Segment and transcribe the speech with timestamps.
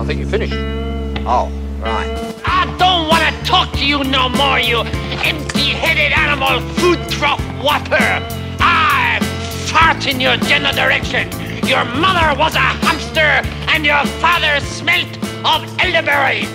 [0.00, 0.54] I think you finished.
[1.26, 2.08] Oh, right.
[2.46, 8.08] I don't want to talk to you no more, you empty-headed animal food trough whopper.
[8.60, 9.18] I
[9.68, 11.28] fart in your general direction.
[11.68, 16.48] Your mother was a hamster and your father smelt of elderberries.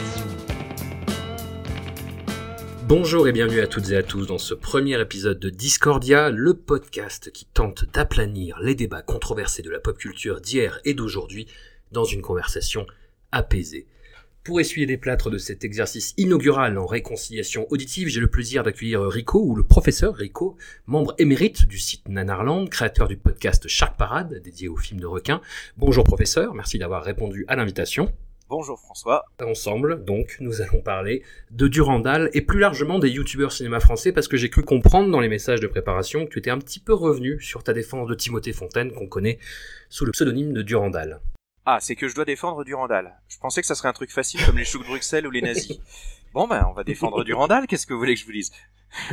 [2.87, 6.55] Bonjour et bienvenue à toutes et à tous dans ce premier épisode de Discordia, le
[6.55, 11.45] podcast qui tente d'aplanir les débats controversés de la pop culture d'hier et d'aujourd'hui
[11.91, 12.87] dans une conversation
[13.35, 13.85] apaisée.
[14.45, 19.01] Pour essuyer les plâtres de cet exercice inaugural en réconciliation auditive, j'ai le plaisir d'accueillir
[19.01, 24.39] Rico, ou le professeur Rico, membre émérite du site Nanarland, créateur du podcast Shark Parade,
[24.43, 25.41] dédié aux films de requins.
[25.77, 28.13] Bonjour professeur, merci d'avoir répondu à l'invitation.
[28.47, 29.25] Bonjour François.
[29.41, 34.27] Ensemble, donc, nous allons parler de Durandal et plus largement des youtubeurs cinéma français parce
[34.27, 36.93] que j'ai cru comprendre dans les messages de préparation que tu étais un petit peu
[36.93, 39.39] revenu sur ta défense de Timothée Fontaine qu'on connaît
[39.89, 41.19] sous le pseudonyme de Durandal.
[41.67, 43.19] Ah, c'est que je dois défendre Durandal.
[43.27, 45.41] Je pensais que ça serait un truc facile comme les choux de Bruxelles ou les
[45.41, 45.79] nazis.
[46.33, 48.51] Bon ben, on va défendre Durandal, qu'est-ce que vous voulez que je vous dise?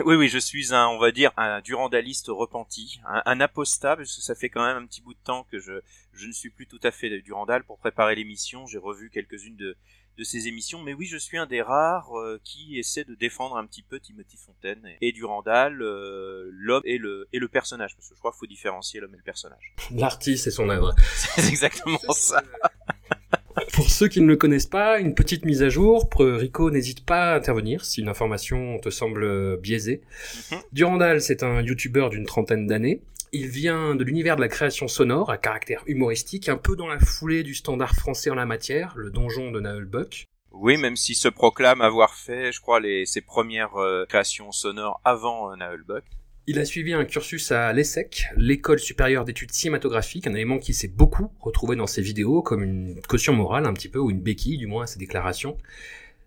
[0.05, 4.17] Oui, oui, je suis un, on va dire, un durandaliste repenti, un, un, apostat, parce
[4.17, 5.73] que ça fait quand même un petit bout de temps que je,
[6.13, 7.63] je ne suis plus tout à fait Durandal.
[7.63, 9.77] Pour préparer l'émission, j'ai revu quelques-unes de,
[10.19, 13.57] de ces émissions, mais oui, je suis un des rares euh, qui essaie de défendre
[13.57, 18.09] un petit peu Timothy Fontaine et Durandal, euh, l'homme et le, et le personnage, parce
[18.09, 19.75] que je crois qu'il faut différencier l'homme et le personnage.
[19.91, 20.95] L'artiste et son œuvre.
[21.15, 22.43] C'est exactement ça.
[23.75, 26.09] Pour ceux qui ne le connaissent pas, une petite mise à jour.
[26.19, 30.03] Rico, n'hésite pas à intervenir si une information te semble biaisée.
[30.03, 30.63] Mm -hmm.
[30.73, 33.01] Durandal, c'est un youtubeur d'une trentaine d'années.
[33.35, 36.99] Il vient de l'univers de la création sonore à caractère humoristique, un peu dans la
[36.99, 40.29] foulée du standard français en la matière, le donjon de Naël Buck.
[40.51, 45.01] Oui, même s'il se proclame avoir fait, je crois, les, ses premières euh, créations sonores
[45.03, 46.05] avant euh, Naël Buck.
[46.47, 50.89] Il a suivi un cursus à l'ESSEC, l'école supérieure d'études cinématographiques, un élément qui s'est
[50.89, 54.59] beaucoup retrouvé dans ses vidéos comme une caution morale un petit peu, ou une béquille
[54.59, 55.57] du moins à ses déclarations.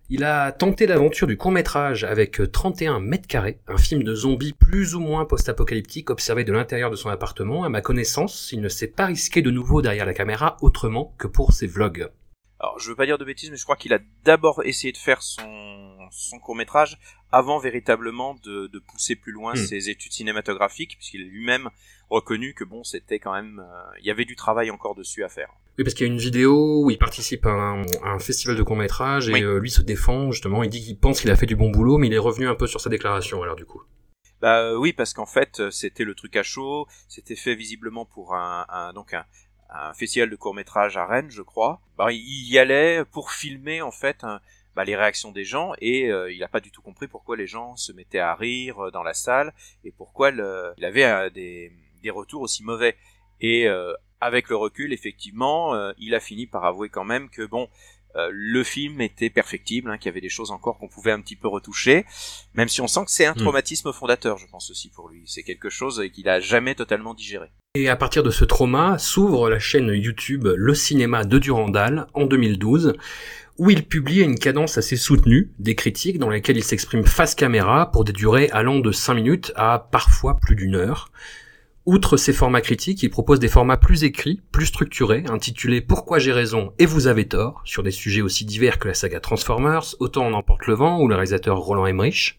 [0.07, 4.93] Il a tenté l'aventure du court-métrage avec 31 mètres carrés, un film de zombies plus
[4.93, 7.63] ou moins post-apocalyptique observé de l'intérieur de son appartement.
[7.63, 11.25] À ma connaissance, il ne s'est pas risqué de nouveau derrière la caméra autrement que
[11.25, 12.11] pour ses vlogs.
[12.59, 14.97] Alors, je veux pas dire de bêtises, mais je crois qu'il a d'abord essayé de
[14.97, 16.99] faire son, son court-métrage
[17.31, 19.59] avant véritablement de, de, pousser plus loin Hmm.
[19.59, 19.65] mm.
[19.65, 21.71] ses études cinématographiques, puisqu'il a lui-même
[22.11, 25.29] reconnu que bon, c'était quand même, euh, il y avait du travail encore dessus à
[25.29, 25.49] faire.
[25.77, 28.55] Oui, parce qu'il y a une vidéo où il participe à un, à un festival
[28.55, 29.43] de court-métrage et Oui.
[29.43, 30.63] euh, lui se défend justement.
[30.63, 32.55] Il dit qu'il pense qu'il a fait du bon boulot, mais il est revenu un
[32.55, 33.83] peu sur sa déclaration alors du coup.
[34.41, 36.87] Bah euh, oui, parce qu'en fait, euh, c'était le truc à chaud.
[37.09, 39.25] C'était fait visiblement pour un, un donc un,
[39.69, 41.81] un festival de court métrage à Rennes, je crois.
[41.97, 44.25] Bah, il y allait pour filmer en fait
[44.75, 47.47] bah, les réactions des gens et euh, il n'a pas du tout compris pourquoi les
[47.47, 49.53] gens se mettaient à rire dans la salle
[49.83, 51.71] et pourquoi le, il avait euh, des,
[52.03, 52.95] des retours aussi mauvais.
[53.41, 57.45] Et euh, avec le recul, effectivement, euh, il a fini par avouer quand même que
[57.45, 57.67] bon,
[58.15, 61.19] euh, le film était perfectible, hein, qu'il y avait des choses encore qu'on pouvait un
[61.19, 62.05] petit peu retoucher,
[62.53, 63.41] même si on sent que c'est un Mm.
[63.41, 65.23] traumatisme fondateur, je pense aussi pour lui.
[65.25, 67.47] C'est quelque chose qu'il a jamais totalement digéré.
[67.75, 72.25] Et à partir de ce trauma, s'ouvre la chaîne YouTube Le Cinéma de Durandal en
[72.25, 72.93] 2012,
[73.57, 77.91] où il publie une cadence assez soutenue, des critiques dans lesquelles il s'exprime face caméra
[77.91, 81.09] pour des durées allant de 5 minutes à parfois plus d'une heure.
[81.85, 86.31] Outre ces formats critiques, il propose des formats plus écrits, plus structurés, intitulés Pourquoi j'ai
[86.31, 90.25] raison et vous avez tort, sur des sujets aussi divers que la saga Transformers, Autant
[90.25, 92.37] en emporte le vent ou le réalisateur Roland Emmerich.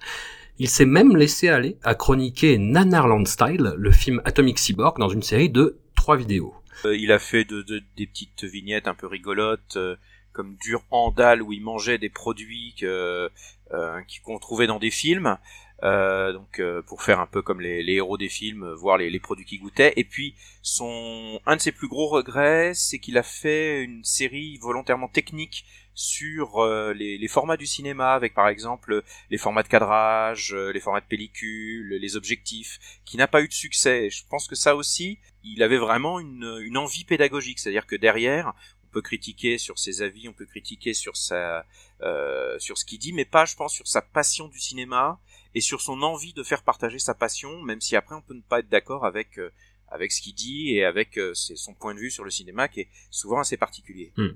[0.59, 5.23] Il s'est même laissé aller à chroniquer Nanarland Style, le film Atomic Cyborg, dans une
[5.23, 6.55] série de trois vidéos.
[6.84, 9.95] Euh, il a fait de, de- des petites vignettes un peu rigolotes, euh,
[10.33, 13.31] comme Dur Andal, où il mangeait des produits que,
[13.72, 15.37] euh, qu'on trouvait dans des films.
[15.83, 18.97] Euh, donc euh, pour faire un peu comme les, les héros des films, euh, voir
[18.97, 19.93] les, les produits qu'il goûtait.
[19.97, 24.57] Et puis son un de ses plus gros regrets, c'est qu'il a fait une série
[24.57, 29.69] volontairement technique sur euh, les, les formats du cinéma, avec par exemple les formats de
[29.69, 34.09] cadrage, euh, les formats de pellicule, les objectifs, qui n'a pas eu de succès.
[34.11, 38.53] Je pense que ça aussi, il avait vraiment une, une envie pédagogique, c'est-à-dire que derrière,
[38.84, 41.65] on peut critiquer sur ses avis, on peut critiquer sur sa,
[42.03, 45.19] euh, sur ce qu'il dit, mais pas, je pense, sur sa passion du cinéma
[45.56, 48.42] et sur son envie de faire partager sa passion, même si après on peut ne
[48.42, 49.50] pas être d'accord avec euh,
[49.88, 52.80] avec ce qu'il dit et avec euh, son point de vue sur le cinéma qui
[52.80, 54.12] est souvent assez particulier.
[54.18, 54.32] Hmm.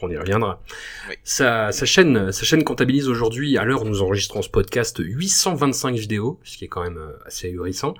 [0.00, 0.62] On y reviendra.
[1.08, 1.14] Oui.
[1.24, 5.96] Sa, sa, chaîne, sa chaîne comptabilise aujourd'hui, à l'heure où nous enregistrons ce podcast, 825
[5.96, 7.94] vidéos, ce qui est quand même euh, assez ahurissant.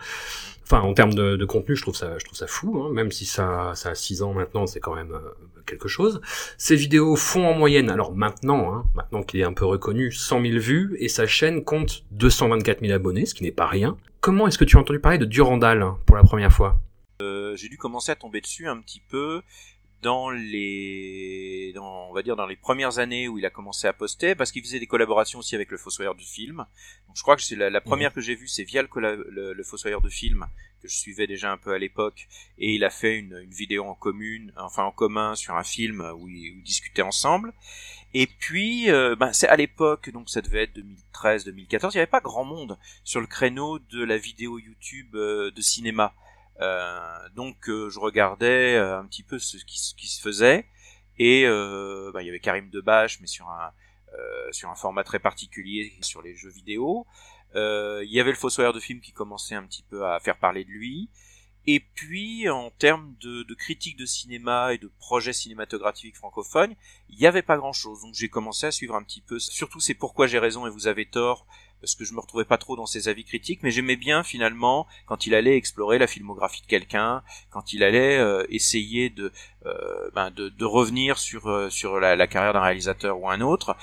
[0.70, 3.10] Enfin, en termes de, de, contenu, je trouve ça, je trouve ça fou, hein, même
[3.10, 5.20] si ça, ça a 6 ans maintenant, c'est quand même euh,
[5.64, 6.20] quelque chose.
[6.58, 10.42] Ces vidéos font en moyenne, alors maintenant, hein, maintenant qu'il est un peu reconnu, 100
[10.42, 13.96] 000 vues, et sa chaîne compte 224 000 abonnés, ce qui n'est pas rien.
[14.20, 16.78] Comment est-ce que tu as entendu parler de Durandal hein, pour la première fois?
[17.22, 19.40] Euh, J'ai dû commencer à tomber dessus un petit peu
[20.02, 23.92] dans les, dans, on va dire dans les premières années où il a commencé à
[23.92, 26.66] poster, parce qu'il faisait des collaborations aussi avec le Fossoyeur du film.
[27.06, 28.88] Donc, je crois que c'est la, la, première que j'ai vue, c'est via le,
[29.30, 30.46] le, le, Fossoyeur de film
[30.80, 32.28] que je suivais déjà un peu à l'époque,
[32.58, 36.00] et il a fait une, une, vidéo en commune, enfin en commun sur un film
[36.16, 37.52] où ils, où ils discutaient ensemble.
[38.14, 40.78] Et puis, euh, ben, c'est à l'époque, donc ça devait être
[41.14, 45.50] 2013-2014, il n'y avait pas grand monde sur le créneau de la vidéo YouTube euh,
[45.50, 46.14] de cinéma.
[46.60, 50.66] Euh, donc euh, je regardais euh, un petit peu ce qui, ce qui se faisait
[51.16, 51.44] et
[52.12, 53.72] bah, il y avait Karim Debache mais sur un
[54.50, 57.06] sur un format très particulier sur les jeux vidéo.
[57.55, 60.64] il y avait le Fossoyeur de film qui commençait un petit peu à faire parler
[60.64, 61.10] de lui.
[61.66, 66.75] Et puis, en termes de, de critique de cinéma et de projets cinématographiques francophones,
[67.11, 68.00] il n'y avait pas grand-chose.
[68.00, 69.38] Donc j'ai commencé à suivre un petit peu.
[69.38, 71.46] Surtout, c'est pourquoi j'ai raison et vous avez tort
[71.80, 74.86] parce que je me retrouvais pas trop dans ses avis critiques, mais j'aimais bien finalement
[75.06, 79.32] quand il allait explorer la filmographie de quelqu'un, quand il allait euh, essayer de,
[79.66, 83.76] euh, ben de, de revenir sur euh, sur la, carrière d'un réalisateur ou un autre,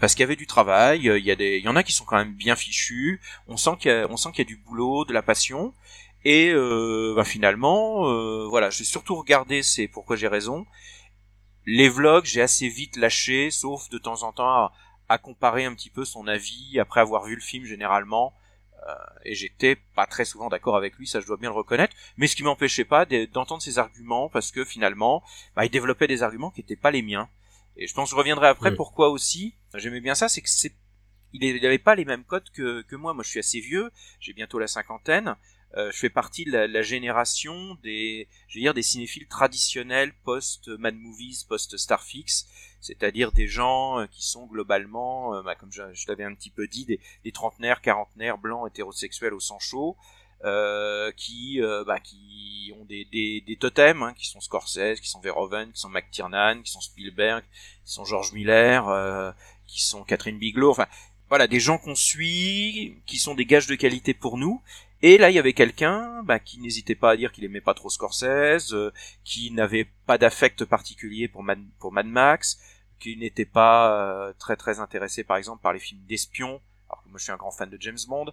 [0.00, 1.92] parce qu'il y avait du travail, il y a des, il y en a qui
[1.92, 4.56] sont quand même bien fichus, on sent qu'il y a, sent qu'il y a du
[4.56, 5.74] boulot, de la passion,
[6.24, 10.66] et ben finalement, voilà, j'ai surtout regardé, c'est pourquoi j'ai raison.
[11.64, 14.72] Les vlogs, j'ai assez vite lâché, sauf de temps en temps
[15.12, 18.34] à comparer un petit peu son avis après avoir vu le film généralement.
[18.88, 18.94] Euh,
[19.24, 22.26] et j'étais pas très souvent d'accord avec lui, ça je dois bien le reconnaître, mais
[22.26, 25.22] ce qui m'empêchait pas d'entendre ses arguments parce que finalement,
[25.54, 27.28] bah, il développait des arguments qui étaient pas les miens.
[27.76, 29.54] Et je pense que je reviendrai après pourquoi aussi.
[29.74, 30.74] J'aimais bien ça, c'est que c'est
[31.34, 33.14] il n'avait pas les mêmes codes que, que moi.
[33.14, 35.36] Moi, je suis assez vieux, j'ai bientôt la cinquantaine.
[35.76, 40.12] Euh, je fais partie de la, la, génération des, je veux dire, des cinéphiles traditionnels
[40.24, 42.46] post Mad Movies, post Starfix,
[42.82, 46.66] c'est-à-dire des gens euh, qui sont globalement, euh, bah, comme je, t'avais un petit peu
[46.66, 49.96] dit, des, trentenaires, quarantenaires, blancs, hétérosexuels au sang chaud,
[50.44, 55.80] euh, qui, bah, qui ont des totems, hein, qui sont Scorsese, qui sont Verhoeven, qui
[55.80, 57.44] sont McTiernan, qui sont Spielberg,
[57.86, 59.34] qui sont George Miller,
[59.66, 60.88] qui sont Catherine Bigelow, enfin
[61.28, 64.60] voilà, des gens qu'on suit, qui sont des gages de qualité pour nous,
[65.02, 67.74] et là, il y avait quelqu'un bah, qui n'hésitait pas à dire qu'il aimait pas
[67.74, 68.92] trop Scorsese, euh,
[69.24, 72.60] qui n'avait pas d'affect particulier pour Mad, pour Mad Max,
[73.00, 77.08] qui n'était pas euh, très très intéressé par exemple par les films d'espions, alors que
[77.08, 78.26] moi je suis un grand fan de James Bond,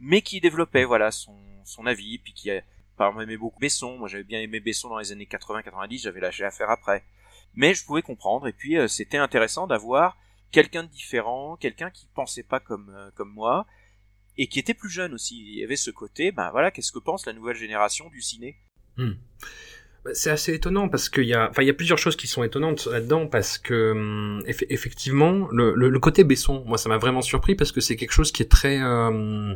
[0.00, 2.50] mais qui développait voilà son, son avis, puis qui
[2.96, 6.20] par exemple aimé beaucoup Besson, moi j'avais bien aimé Besson dans les années 80-90, j'avais
[6.20, 7.04] lâché l'affaire après.
[7.54, 10.16] Mais je pouvais comprendre, et puis euh, c'était intéressant d'avoir
[10.50, 13.66] quelqu'un de différent, quelqu'un qui pensait pas comme, comme moi,
[14.38, 15.36] et qui était plus jeune aussi.
[15.36, 18.56] Il y avait ce côté, ben voilà, qu'est-ce que pense la nouvelle génération du ciné?
[18.96, 19.12] Hmm.
[20.04, 22.26] Bah, c'est assez étonnant parce qu'il y a, enfin, il y a plusieurs choses qui
[22.26, 27.22] sont étonnantes là-dedans parce que hum, effectivement, le, le, côté Besson, moi, ça m'a vraiment
[27.22, 29.54] surpris parce que c'est quelque chose qui est très, euh,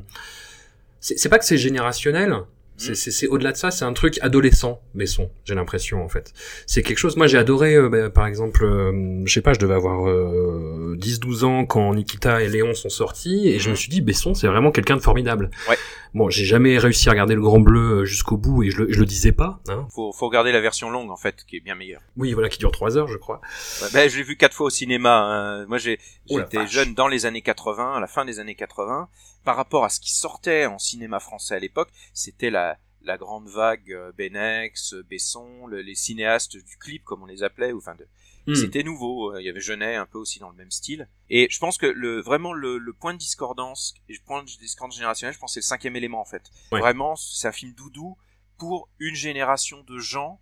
[1.01, 2.35] c'est pas que c'est générationnel,
[2.81, 6.33] c'est, c'est, au-delà de ça, c'est un truc adolescent, Besson, j'ai l'impression en fait.
[6.67, 9.59] C'est quelque chose, moi j'ai adoré, euh, bah, par exemple, euh, je sais pas, je
[9.59, 13.89] devais avoir euh, 10-12 ans quand Nikita et Léon sont sortis, et je me suis
[13.89, 15.51] dit, Besson c'est vraiment quelqu'un de formidable.
[15.69, 15.77] Ouais.
[16.13, 18.93] Bon, j'ai jamais réussi à regarder le Grand Bleu euh, jusqu'au bout, et je le,
[18.93, 19.61] je le disais pas.
[19.69, 19.87] Hein.
[19.95, 22.01] Faut, faut regarder la version longue en fait, qui est bien meilleure.
[22.17, 23.41] Oui, voilà, qui dure 3 heures je crois.
[23.83, 25.19] Ouais, ben, je l'ai vu quatre fois au cinéma.
[25.19, 25.67] Hein.
[25.67, 29.09] Moi j'ai, j'étais jeune dans les années 80, à la fin des années 80.
[29.45, 33.49] Par rapport à ce qui sortait en cinéma français à l'époque, c'était la la grande
[33.49, 38.07] vague euh, Benex, Besson, les cinéastes du clip comme on les appelait, enfin de,
[38.47, 38.55] hmm.
[38.55, 39.33] c'était nouveau.
[39.33, 41.09] Euh, il y avait Genet un peu aussi dans le même style.
[41.29, 44.97] Et je pense que le vraiment le, le point de discordance, le point de discordance
[44.97, 46.51] générationnelle, je pense c'est le cinquième élément en fait.
[46.71, 48.17] Vraiment, c'est un film doudou
[48.59, 50.41] pour une génération de gens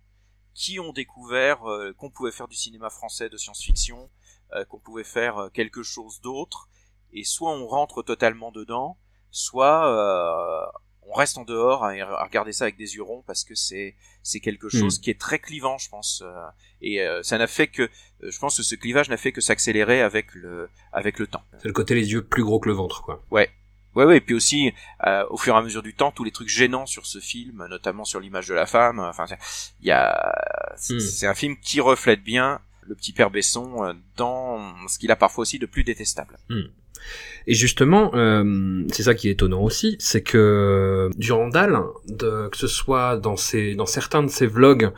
[0.53, 4.09] qui ont découvert euh, qu'on pouvait faire du cinéma français de science-fiction,
[4.67, 6.69] qu'on pouvait faire quelque chose d'autre,
[7.13, 8.97] et soit on rentre totalement dedans,
[9.31, 9.85] soit
[11.09, 14.39] on reste en dehors à, regarder ça avec des yeux ronds parce que c'est c'est
[14.39, 14.79] quelque hmm.
[14.79, 16.21] chose qui est très clivant, je pense.
[16.23, 16.31] Euh,
[16.81, 19.41] et euh, ça n'a fait que, euh, je pense que ce clivage n'a fait que
[19.41, 21.43] s'accélérer avec le avec le temps.
[21.57, 23.23] C'est le côté les yeux plus gros que le ventre, quoi.
[23.31, 23.49] Ouais.
[23.95, 24.71] Ouais, ouais, et puis aussi,
[25.31, 28.05] au fur et à mesure du temps, tous les trucs gênants sur ce film, notamment
[28.05, 29.25] sur l'image de la femme, enfin,
[29.81, 30.31] il y a,
[30.91, 30.99] hmm.
[30.99, 35.41] c'est un film qui reflète bien le petit père Besson dans ce qu'il a parfois
[35.41, 36.37] aussi de plus détestable.
[36.49, 36.67] Hmm.
[37.47, 42.67] Et justement, euh, c'est ça qui est étonnant aussi, c'est que Durandal, de, que ce
[42.67, 44.91] soit dans ses, dans certains de ses vlogs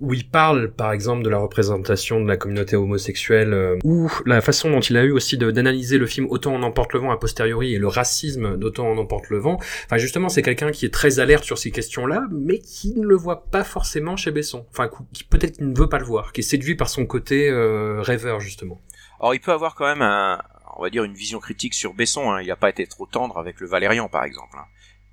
[0.00, 4.40] où il parle, par exemple, de la représentation de la communauté homosexuelle, euh, ou la
[4.40, 7.16] façon dont il a eu aussi d'analyser le film Autant en emporte le vent a
[7.18, 9.58] posteriori et le racisme d'Autant en emporte le vent.
[9.84, 13.16] Enfin, justement, c'est quelqu'un qui est très alerte sur ces questions-là, mais qui ne le
[13.16, 14.64] voit pas forcément chez Besson.
[14.70, 18.00] Enfin, qui peut-être ne veut pas le voir, qui est séduit par son côté euh,
[18.00, 18.80] rêveur justement.
[19.18, 20.38] Alors, il peut avoir quand même un,
[20.80, 22.32] on va dire une vision critique sur Besson.
[22.32, 22.40] Hein.
[22.40, 24.56] Il n'a pas été trop tendre avec le Valérian, par exemple.
[24.56, 24.64] Hein.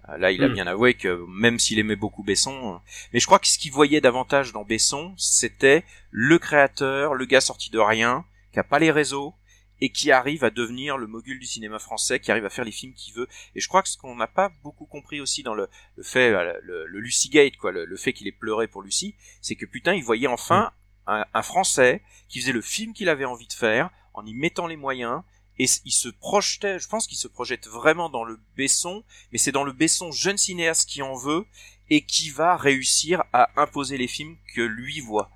[0.10, 0.54] Euh, là, il a hmm.
[0.54, 2.78] bien avoué que même s'il aimait beaucoup Besson, euh,
[3.12, 7.42] mais je crois que ce qu'il voyait davantage dans Besson, c'était le créateur, le gars
[7.42, 9.36] sorti de rien, qui a pas les réseaux
[9.82, 12.72] et qui arrive à devenir le mogul du cinéma français, qui arrive à faire les
[12.72, 13.28] films qu'il veut.
[13.54, 15.68] Et je crois que ce qu'on n'a pas beaucoup compris aussi dans le,
[16.02, 19.56] fait, euh, le, le, Lucy Gate, quoi, le, fait qu'il ait pleuré pour Lucie, c'est
[19.56, 20.72] que putain, il voyait enfin
[21.08, 21.12] hmm.
[21.12, 24.66] un, un Français qui faisait le film qu'il avait envie de faire, en y mettant
[24.68, 25.22] les moyens,
[25.60, 29.52] et il se projetait, je pense qu'il se projette vraiment dans le Besson, mais c'est
[29.52, 31.46] dans le Besson jeune cinéaste qui en veut
[31.90, 35.32] et qui va réussir à imposer les films que lui voit.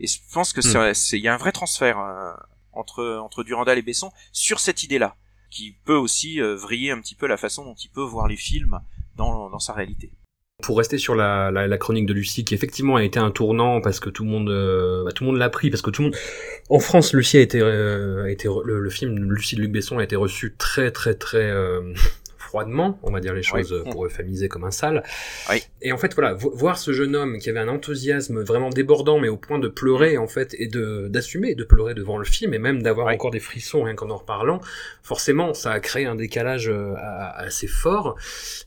[0.00, 0.94] Et je pense que hmm.
[0.94, 2.36] c'est, il y a un vrai transfert hein,
[2.72, 5.16] entre entre Durandal et Besson sur cette idée-là,
[5.50, 8.36] qui peut aussi euh, vriller un petit peu la façon dont il peut voir les
[8.36, 8.80] films
[9.16, 10.10] dans, dans sa réalité.
[10.62, 14.00] Pour rester sur la, la, chronique de Lucie, qui effectivement a été un tournant parce
[14.00, 16.08] que tout le monde, euh, bah, tout le monde l'a pris, parce que tout le
[16.08, 16.16] monde,
[16.68, 19.98] en France, Lucie a été, euh, a été le, le, film Lucie de Luc Besson
[19.98, 21.80] a été reçu très très très euh,
[22.50, 25.04] froidement, on va dire les choses euh, pour euphémiser comme un sale.
[25.48, 25.62] Oui.
[25.82, 29.28] Et en fait, voilà, voir ce jeune homme qui avait un enthousiasme vraiment débordant, mais
[29.28, 32.58] au point de pleurer en fait et de d'assumer de pleurer devant le film et
[32.58, 34.60] même d'avoir encore des frissons rien qu'en en reparlant,
[35.04, 36.94] forcément, ça a créé un décalage euh,
[37.36, 38.16] assez fort.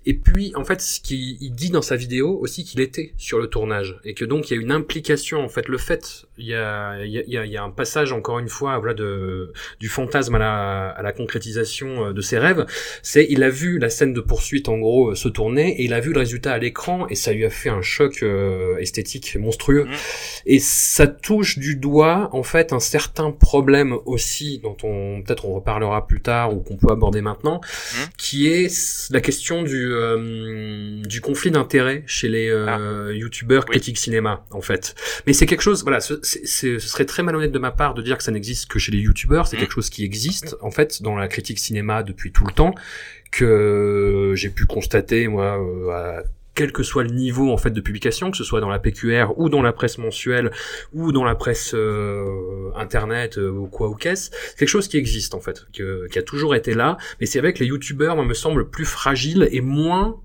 [0.05, 3.47] Et puis, en fait, ce qu'il dit dans sa vidéo aussi qu'il était sur le
[3.47, 5.41] tournage et que donc il y a une implication.
[5.43, 8.49] En fait, le fait, il y a y a, y a un passage encore une
[8.49, 12.65] fois, voilà, de du fantasme à la à la concrétisation euh, de ses rêves.
[13.03, 15.93] C'est il a vu la scène de poursuite en gros euh, se tourner et il
[15.93, 19.35] a vu le résultat à l'écran et ça lui a fait un choc euh, esthétique
[19.35, 19.85] monstrueux.
[19.85, 19.93] Mmh.
[20.47, 25.53] Et ça touche du doigt en fait un certain problème aussi dont on peut-être on
[25.53, 27.97] reparlera plus tard ou qu'on peut aborder maintenant, mmh.
[28.17, 33.11] qui est la question du euh, du conflit d'intérêts chez les ah.
[33.11, 34.95] youtubeurs critiques cinéma en fait.
[35.27, 38.17] Mais c'est quelque chose voilà, ce, ce serait très malhonnête de ma part de dire
[38.17, 39.59] que ça n'existe que chez les youtubeurs, c'est mmh.
[39.59, 42.73] quelque chose qui existe en fait dans la critique cinéma depuis tout le temps
[43.31, 46.23] que j'ai pu constater moi euh, à
[46.55, 49.33] quel que soit le niveau en fait de publication, que ce soit dans la PQR
[49.37, 50.51] ou dans la presse mensuelle
[50.93, 55.33] ou dans la presse euh, internet euh, ou quoi ou qu'est-ce, quelque chose qui existe
[55.33, 58.35] en fait, que, qui a toujours été là, mais c'est avec les youtubeurs, moi me
[58.35, 60.21] semble plus fragile et moins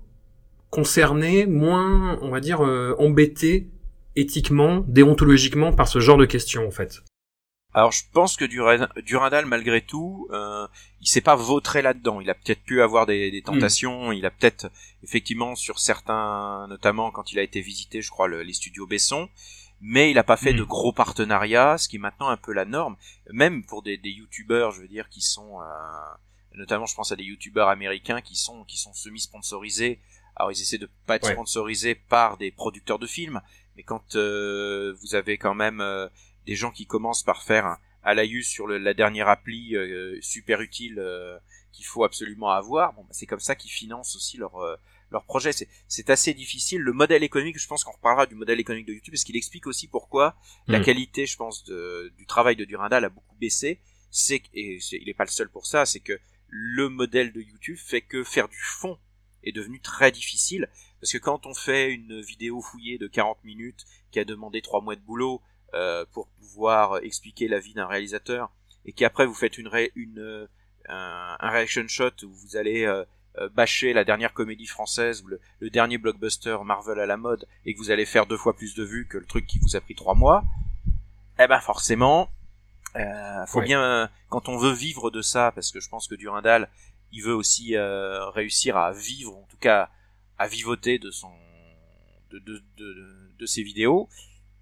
[0.69, 2.61] concerné, moins on va dire
[2.99, 3.67] embêté
[4.19, 7.01] éthiquement, déontologiquement par ce genre de questions en fait.
[7.73, 8.45] Alors je pense que
[9.01, 10.67] Durandal, malgré tout, euh,
[11.01, 12.19] il s'est pas vautré là-dedans.
[12.19, 14.11] Il a peut-être pu avoir des, des tentations.
[14.11, 14.71] Il a peut-être
[15.03, 19.29] effectivement sur certains, notamment quand il a été visité, je crois, les studios Besson,
[19.81, 20.67] mais il a pas fait de hmm.
[20.67, 22.97] gros partenariats, ce qui est maintenant un peu la norme,
[23.31, 25.65] même pour des, des youtubeurs, je veux dire, qui sont, euh,
[26.55, 29.99] notamment, je pense à des youtubeurs américains qui sont qui sont semi-sponsorisés.
[30.35, 33.41] Alors ils essaient de pas être sponsorisés par des producteurs de films,
[33.79, 36.09] mais quand euh, vous avez quand même euh,
[36.45, 40.59] des gens qui commencent par faire un, à l'AIU sur la dernière appli euh, super
[40.59, 41.39] utile euh,
[41.71, 42.91] qu'il faut absolument avoir.
[42.91, 44.75] Bon, bah, c'est comme ça qu'ils financent aussi leur euh,
[45.11, 45.51] leur projet.
[45.87, 46.81] C'est assez difficile.
[46.81, 49.65] Le modèle économique, je pense qu'on reparlera du modèle économique de YouTube, parce qu'il explique
[49.65, 50.35] aussi pourquoi
[50.67, 50.83] la mm.
[50.83, 53.79] qualité, je pense, de, du travail de Durandal a beaucoup baissé.
[54.11, 56.19] C'est et il n'est pas le seul pour ça, c'est que
[56.49, 58.99] le modèle de YouTube fait que faire du fond
[59.43, 60.67] est devenu très difficile
[61.01, 64.81] parce que quand on fait une vidéo fouillée de 40 minutes qui a demandé trois
[64.81, 65.41] mois de boulot
[65.73, 68.51] euh, pour pouvoir expliquer la vie d'un réalisateur
[68.85, 70.47] et qu'après vous faites une, une euh,
[70.87, 72.85] un, un, reaction shot où vous allez
[73.37, 77.73] euh, bâcher la dernière comédie française ou le, dernier blockbuster Marvel à la mode et
[77.73, 79.81] que vous allez faire deux fois plus de vues que le truc qui vous a
[79.81, 80.43] pris trois mois,
[81.37, 82.29] eh ben forcément,
[82.95, 86.69] euh, faut bien quand on veut vivre de ça, parce que je pense que Durandal,
[87.11, 89.89] il veut aussi euh, réussir à vivre, en tout cas
[90.39, 91.31] à vivoter de son
[92.31, 94.09] de, de, de, de ses vidéos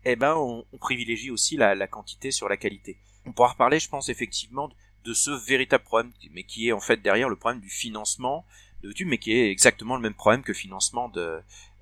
[0.10, 2.98] eh ben on, privilégie aussi la, quantité sur la qualité.
[3.26, 4.70] On pourra reparler, je pense, effectivement
[5.04, 8.46] de ce véritable problème, mais qui est en fait derrière le problème du financement
[8.82, 11.42] de YouTube, mais qui est exactement le même problème que le financement de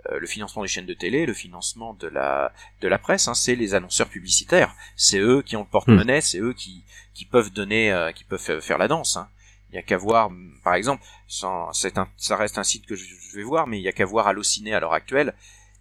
[0.09, 3.27] euh, le financement des chaînes de télé, le financement de la de la presse.
[3.27, 4.75] Hein, c'est les annonceurs publicitaires.
[4.95, 6.21] C'est eux qui ont le porte-monnaie, hmm.
[6.21, 6.83] c'est eux qui
[7.13, 9.17] qui peuvent donner, euh, qui peuvent faire la danse.
[9.17, 9.29] Hein.
[9.75, 10.31] Il y a qu'à voir,
[10.63, 11.03] par exemple,
[11.43, 14.05] un, ça reste un site que je, je vais voir, mais il y a qu'à
[14.05, 15.33] voir Allociné à l'heure actuelle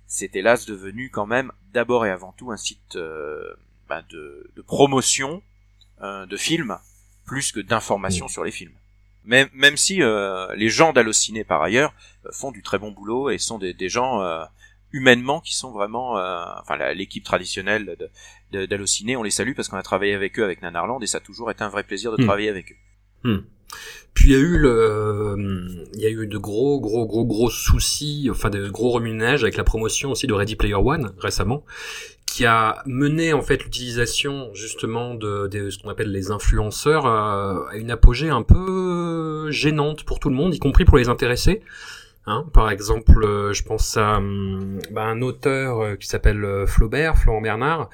[0.06, 3.54] c'est hélas devenu quand même d'abord et avant tout un site euh,
[3.88, 5.42] bah, de, promotion
[6.02, 6.78] euh, de films
[7.24, 8.28] plus que d'information mm.
[8.28, 8.74] sur les films.
[9.24, 11.94] Même, même si euh, les gens d'Allociné par ailleurs
[12.32, 14.22] font du très bon boulot et sont des, des gens
[14.92, 18.10] humainement qui sont vraiment, euh, enfin l'équipe traditionnelle de-
[18.52, 21.18] de- d'Allociné, on les salue parce qu'on a travaillé avec eux avec Nanarland et ça
[21.18, 22.26] a toujours été un vrai plaisir de Hmm.
[22.26, 22.76] travailler avec eux.
[24.14, 27.50] Puis il y a eu le, il y a eu de gros, gros, gros, gros
[27.50, 31.64] soucis, enfin de gros remue-ménage avec la promotion aussi de Ready Player One récemment,
[32.26, 37.64] qui a mené en fait l'utilisation justement de, de ce qu'on appelle les influenceurs euh,
[37.71, 41.61] à une apogée un peu gênante pour tout le monde, y compris pour les intéressés.
[42.26, 47.16] Hein, par exemple, euh, je pense à hum, bah, un auteur euh, qui s'appelle Flaubert,
[47.16, 47.90] Florent Bernard,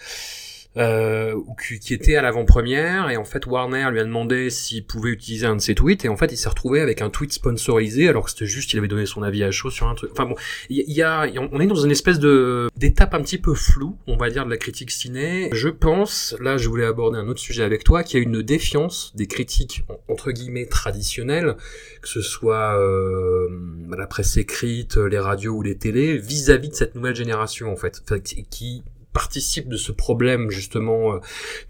[0.77, 1.35] euh,
[1.67, 5.45] qui, qui était à l'avant-première et en fait Warner lui a demandé s'il pouvait utiliser
[5.47, 8.25] un de ses tweets et en fait il s'est retrouvé avec un tweet sponsorisé alors
[8.27, 10.11] que c'était juste il avait donné son avis à chaud sur un truc.
[10.13, 10.37] Enfin bon,
[10.69, 14.17] il y, a, on est dans une espèce de d'étape un petit peu floue, on
[14.17, 15.51] va dire de la critique ciné.
[15.53, 18.41] Je pense, là je voulais aborder un autre sujet avec toi, qu'il y a une
[18.43, 21.57] défiance des critiques en- entre guillemets traditionnelles,
[22.01, 23.49] que ce soit euh,
[23.97, 28.03] la presse écrite, les radios ou les télés, vis-à-vis de cette nouvelle génération en fait,
[28.23, 31.19] qui- qui participe de ce problème justement euh,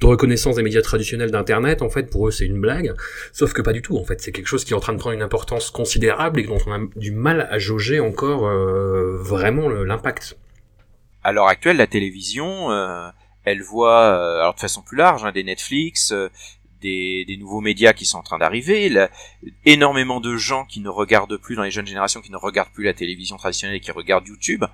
[0.00, 2.94] de reconnaissance des médias traditionnels d'internet en fait pour eux c'est une blague.
[3.32, 4.20] Sauf que pas du tout en fait.
[4.20, 6.72] C'est quelque chose qui est en train de prendre une importance considérable et dont on
[6.72, 10.36] a du mal à jauger encore euh, vraiment l'impact.
[11.22, 13.10] À l'heure actuelle, la télévision, euh,
[13.44, 16.30] elle voit, euh, alors de façon plus large, hein, des Netflix, euh,
[16.80, 18.90] des, des nouveaux médias qui sont en train d'arriver,
[19.66, 22.84] énormément de gens qui ne regardent plus dans les jeunes générations, qui ne regardent plus
[22.84, 24.64] la télévision traditionnelle et qui regardent YouTube.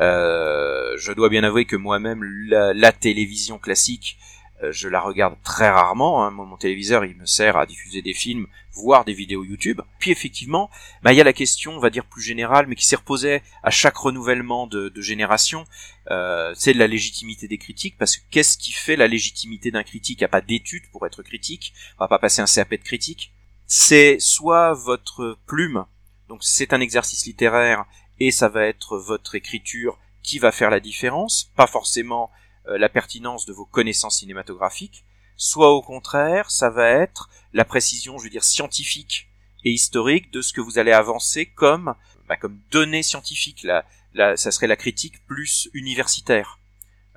[0.00, 4.18] Euh, je dois bien avouer que moi-même, la, télévision classique,
[4.62, 6.24] euh, je la regarde très rarement.
[6.24, 6.30] hein.
[6.30, 9.80] Mon, téléviseur, il me sert à diffuser des films, voire des vidéos YouTube.
[9.98, 10.70] Puis effectivement,
[11.02, 13.42] bah, il y a la question, on va dire plus générale, mais qui s'est reposée
[13.62, 15.64] à chaque renouvellement de, de génération,
[16.10, 19.82] euh, c'est de la légitimité des critiques, parce que qu'est-ce qui fait la légitimité d'un
[19.82, 20.18] critique?
[20.20, 22.76] Il n'y a pas d'études pour être critique, on va pas passer un CAP de
[22.76, 23.32] critique.
[23.66, 25.86] C'est soit votre plume,
[26.28, 27.86] donc c'est un exercice littéraire,
[28.20, 32.30] et ça va être votre écriture qui va faire la différence, pas forcément
[32.68, 35.04] euh, la pertinence de vos connaissances cinématographiques,
[35.36, 39.28] soit au contraire, ça va être la précision, je veux dire, scientifique
[39.64, 41.94] et historique de ce que vous allez avancer comme,
[42.28, 43.62] bah, comme données scientifiques.
[43.62, 46.58] La, la, ça serait la critique plus universitaire.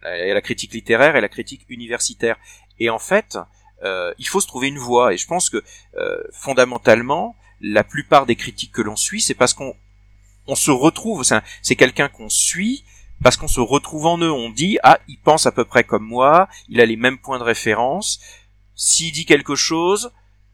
[0.05, 2.38] Euh, Il y a la critique littéraire et la critique universitaire.
[2.79, 3.38] Et en fait,
[3.83, 5.13] euh, il faut se trouver une voie.
[5.13, 5.63] Et je pense que
[5.95, 9.75] euh, fondamentalement, la plupart des critiques que l'on suit, c'est parce qu'on
[10.47, 11.23] on se retrouve.
[11.23, 12.83] C'est un- C'est quelqu'un qu'on suit
[13.23, 14.31] parce qu'on se retrouve en eux.
[14.31, 17.39] On dit ah, il pense à peu près comme moi, il a les mêmes points
[17.39, 18.19] de référence.
[18.75, 20.12] S'il dit quelque chose,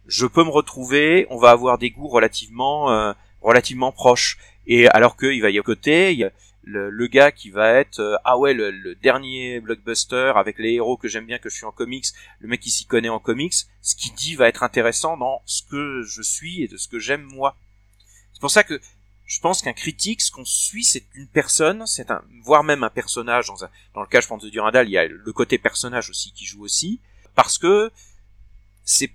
[0.07, 1.27] je peux me retrouver.
[1.29, 4.37] On va avoir des goûts relativement euh, relativement proches.
[4.65, 6.31] Et alors qu'il va y avoir côté, il y a
[6.65, 10.75] le, le gars qui va être euh, ah ouais le, le dernier blockbuster avec les
[10.75, 12.05] héros que j'aime bien que je suis en comics,
[12.39, 15.61] le mec qui s'y connaît en comics, ce qu'il dit va être intéressant dans ce
[15.63, 17.57] que je suis et de ce que j'aime moi.
[18.31, 18.79] C'est pour ça que
[19.25, 22.89] je pense qu'un critique, ce qu'on suit, c'est une personne, c'est un, voire même un
[22.89, 23.47] personnage.
[23.47, 26.09] Dans, un- dans le cas, je pense de Durandal, il y a le côté personnage
[26.09, 26.99] aussi qui joue aussi,
[27.35, 27.91] parce que
[28.83, 29.11] c'est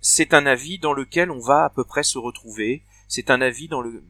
[0.00, 2.82] c'est un avis dans lequel on va à peu près se retrouver.
[3.08, 4.02] C'est un avis dans le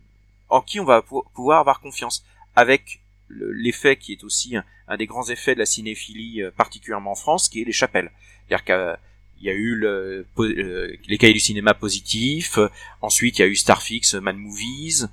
[0.50, 2.24] en qui on va pou- pouvoir avoir confiance,
[2.56, 4.54] avec le- l'effet qui est aussi
[4.86, 8.10] un, des grands effets de la cinéphilie, euh, particulièrement en France, qui est les chapelles.
[8.48, 12.68] C'est-à-dire qu'il y a eu le, euh, les cahiers du cinéma positifs, euh,
[13.00, 15.06] ensuite il y a eu Starfix, Mad Movies.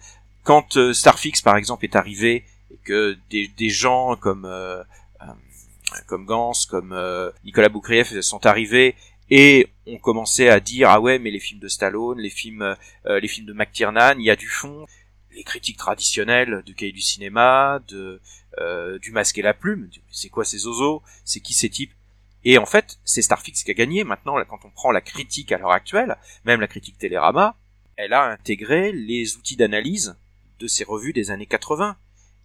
[0.46, 4.82] Quand euh, Starfix, par exemple, est arrivé, et que des, des gens comme euh,
[5.22, 5.26] euh,
[6.08, 8.96] comme Gans, comme euh, Nicolas Boukrieff sont arrivés
[9.30, 12.76] et ont commencé à dire ah ouais mais les films de Stallone, les films
[13.08, 14.86] euh, les films de McTiernan, il y a du fond.
[15.32, 18.22] Les critiques traditionnelles du cahier du cinéma, de
[18.62, 21.92] euh, du masque et la plume, c'est quoi ces oiseaux, c'est qui ces types
[22.46, 24.04] et en fait, c'est Starfix qui a gagné.
[24.04, 27.58] Maintenant, quand on prend la critique à l'heure actuelle, même la critique Télérama,
[27.96, 30.16] elle a intégré les outils d'analyse
[30.60, 31.98] de ces revues des années 80.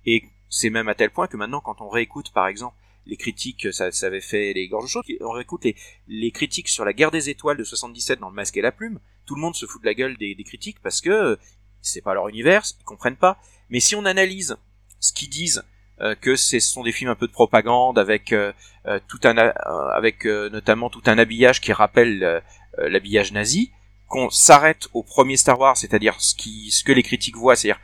[0.07, 3.73] Et c'est même à tel point que maintenant, quand on réécoute, par exemple, les critiques,
[3.73, 7.11] ça, ça avait fait les gorges chaudes, on réécoute les, les critiques sur la guerre
[7.11, 9.81] des étoiles de 77 dans le masque et la plume, tout le monde se fout
[9.81, 11.38] de la gueule des, des critiques parce que
[11.81, 13.38] c'est pas leur univers, ils comprennent pas.
[13.70, 14.57] Mais si on analyse
[15.01, 15.64] ce qu'ils disent,
[16.01, 18.53] euh, que ce sont des films un peu de propagande avec euh,
[18.87, 19.53] euh, tout un euh,
[19.92, 22.40] avec euh, notamment tout un habillage qui rappelle euh,
[22.79, 23.70] l'habillage nazi,
[24.09, 27.83] qu'on s'arrête au premier Star Wars, c'est-à-dire ce qui ce que les critiques voient, c'est-à-dire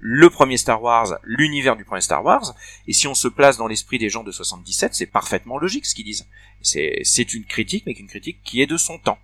[0.00, 2.54] le premier Star Wars, l'univers du premier Star Wars,
[2.86, 5.94] et si on se place dans l'esprit des gens de 77, c'est parfaitement logique ce
[5.94, 6.26] qu'ils disent.
[6.62, 9.18] C'est une critique, mais une critique qui est de son temps.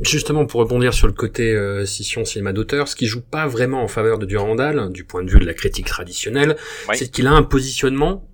[0.00, 3.82] Justement, pour rebondir sur le côté euh, scission cinéma d'auteur, ce qui joue pas vraiment
[3.82, 6.56] en faveur de Durandal, du point de vue de la critique traditionnelle,
[6.88, 6.96] Oui.
[6.96, 8.26] c'est qu'il a un positionnement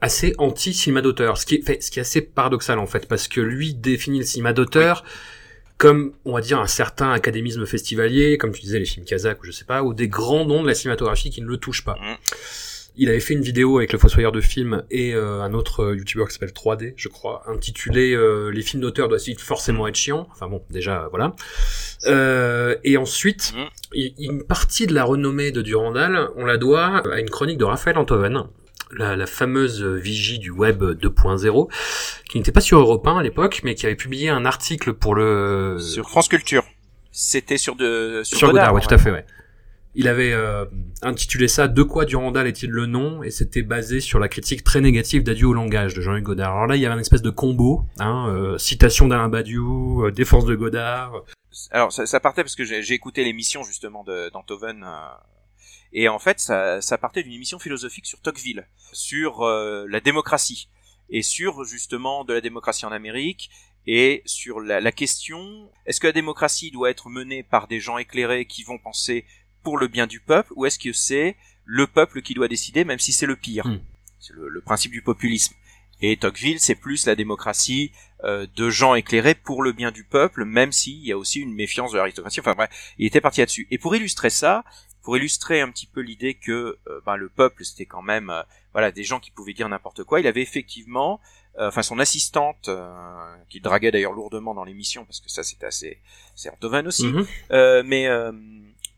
[0.00, 3.26] assez anti-cinéma d'auteur, ce qui est, fait, ce qui est assez paradoxal en fait, parce
[3.26, 5.02] que lui définit le cinéma d'auteur
[5.78, 9.46] comme on va dire un certain académisme festivalier, comme tu disais les films kazakhs ou
[9.46, 11.94] je sais pas, ou des grands noms de la cinématographie qui ne le touchent pas.
[11.94, 12.16] Mm.
[13.00, 15.96] Il avait fait une vidéo avec le Fossoyeur de films et euh, un autre euh,
[15.96, 20.26] youtubeur qui s'appelle 3D, je crois, intitulé euh, Les films d'auteur doivent forcément être chiants.
[20.32, 21.36] Enfin bon, déjà voilà.
[22.06, 23.98] Euh, et ensuite, Mm.
[24.18, 27.98] une partie de la renommée de Durandal, on la doit à une chronique de Raphaël
[27.98, 28.44] Antoven,
[28.96, 31.68] la, la fameuse vigie du web 2.0,
[32.28, 35.14] qui n'était pas sur Europe 1 à l'époque, mais qui avait publié un article pour
[35.14, 36.64] le Sur France Culture.
[37.10, 38.80] C'était sur de sur, sur Godard, ouais.
[38.80, 39.24] tout à fait, ouais.
[39.94, 40.64] Il avait euh,
[41.02, 43.22] intitulé ça De quoi Durandal est-il le nom?
[43.24, 46.52] Et c'était basé sur la critique très négative d'Adieu au langage de Jean-Luc Godard.
[46.52, 50.12] Alors là, il y avait une espèce de combo, hein, euh, citation d'Alain Badiou, euh,
[50.12, 51.24] défense de Godard.
[51.70, 55.08] Alors ça, ça partait parce que j'ai écouté l'émission justement de d'Antoven euh,
[55.92, 60.68] et en fait ça, ça partait d'une émission philosophique sur Tocqueville, sur euh, la démocratie
[61.10, 63.50] et sur justement de la démocratie en Amérique
[63.86, 67.98] et sur la, la question est-ce que la démocratie doit être menée par des gens
[67.98, 69.24] éclairés qui vont penser
[69.62, 72.98] pour le bien du peuple ou est-ce que c'est le peuple qui doit décider même
[72.98, 73.80] si c'est le pire Hmm.
[74.20, 75.54] C'est le, le principe du populisme.
[76.00, 77.92] Et Tocqueville, c'est plus la démocratie
[78.24, 81.52] euh, de gens éclairés pour le bien du peuple, même s'il y a aussi une
[81.52, 82.40] méfiance de l'aristocratie.
[82.40, 83.66] Enfin bref, il était parti là-dessus.
[83.70, 84.64] Et pour illustrer ça,
[85.02, 88.42] pour illustrer un petit peu l'idée que euh, ben, le peuple, c'était quand même euh,
[88.72, 91.20] voilà des gens qui pouvaient dire n'importe quoi, il avait effectivement,
[91.58, 92.68] euh, enfin son assistante,
[93.48, 96.00] qui draguait d'ailleurs lourdement dans l'émission, parce que ça c'était assez...
[96.34, 97.26] C'est Antoven aussi, Mhm.
[97.52, 98.32] euh, mais euh,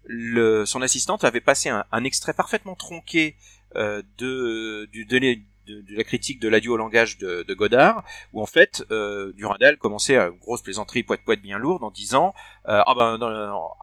[0.04, 3.36] le, son assistante avait passé un, un extrait parfaitement tronqué
[3.76, 5.38] euh, de, du, de,
[5.70, 9.32] de, de la critique de l'adieu au langage de, de Godard, où en fait euh,
[9.32, 12.34] Durandal commençait à une grosse plaisanterie poète poète bien lourde en disant
[12.68, 13.18] euh, ah ben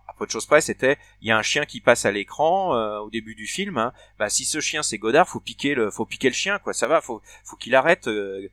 [0.07, 2.75] à peu de choses près c'était il y a un chien qui passe à l'écran
[2.75, 5.91] euh, au début du film hein, bah si ce chien c'est Godard faut piquer le
[5.91, 8.49] faut piquer le chien quoi ça va faut faut qu'il arrête euh,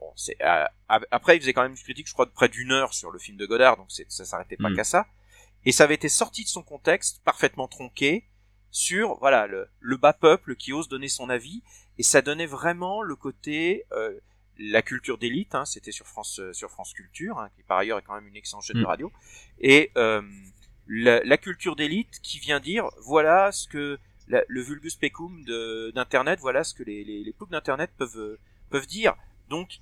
[0.00, 0.64] bon c'est euh,
[1.10, 3.18] après il faisait quand même une critique je crois de près d'une heure sur le
[3.18, 4.76] film de Godard donc ça s'arrêtait pas Mm.
[4.76, 5.06] qu'à ça.
[5.64, 8.24] Et ça avait été sorti de son contexte parfaitement tronqué
[8.70, 11.62] sur voilà le, le bas peuple qui ose donner son avis
[11.98, 14.18] et ça donnait vraiment le côté euh,
[14.58, 17.98] la culture d'élite hein, c'était sur France euh, sur France Culture hein, qui par ailleurs
[17.98, 18.86] est quand même une excellente chaîne de Mm.
[18.86, 19.12] radio.
[19.60, 20.22] Et euh,
[20.86, 25.44] la, la culture d'élite qui vient dire voilà ce que la- le vulgus pecum
[25.94, 28.38] d'internet voilà ce que les les, les d'internet peuvent euh,
[28.70, 29.14] peuvent dire.
[29.48, 29.78] Donc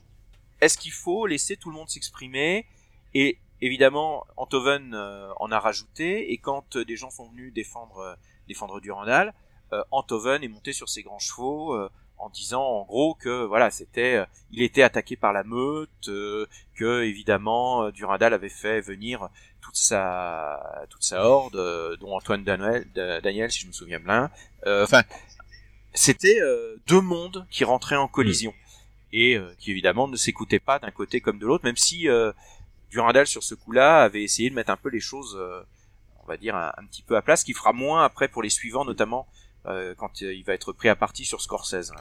[0.61, 2.67] est-ce qu'il faut laisser tout le monde s'exprimer?
[3.15, 6.33] Et évidemment Antoven euh, en a rajouté.
[6.33, 8.15] Et quand euh, des gens sont venus défendre euh,
[8.49, 9.35] défendre Durandal
[9.73, 13.71] euh, Antoven est monté sur ses grands chevaux euh, en disant en gros que voilà
[13.71, 18.81] c'était euh, il était attaqué par la meute euh, que évidemment euh, Durandal avait fait
[18.81, 19.29] venir
[19.61, 24.01] toute sa toute sa horde euh, dont Antoine Daniel, Da- Daniel si je me souviens
[24.01, 24.31] bien.
[24.67, 25.03] Euh, enfin
[25.95, 28.55] c'était euh, deux mondes qui rentraient en collision
[29.13, 32.33] et euh, qui évidemment ne s'écoutaient pas d'un côté comme de l'autre même si euh,
[32.91, 35.63] Durandal sur ce coup-là avait essayé de mettre un peu les choses euh,
[36.23, 38.51] on va dire un, un petit peu à place, qui fera moins après pour les
[38.51, 41.93] suivants, notamment euh, quand euh, il va être pris à partie sur Scorsese.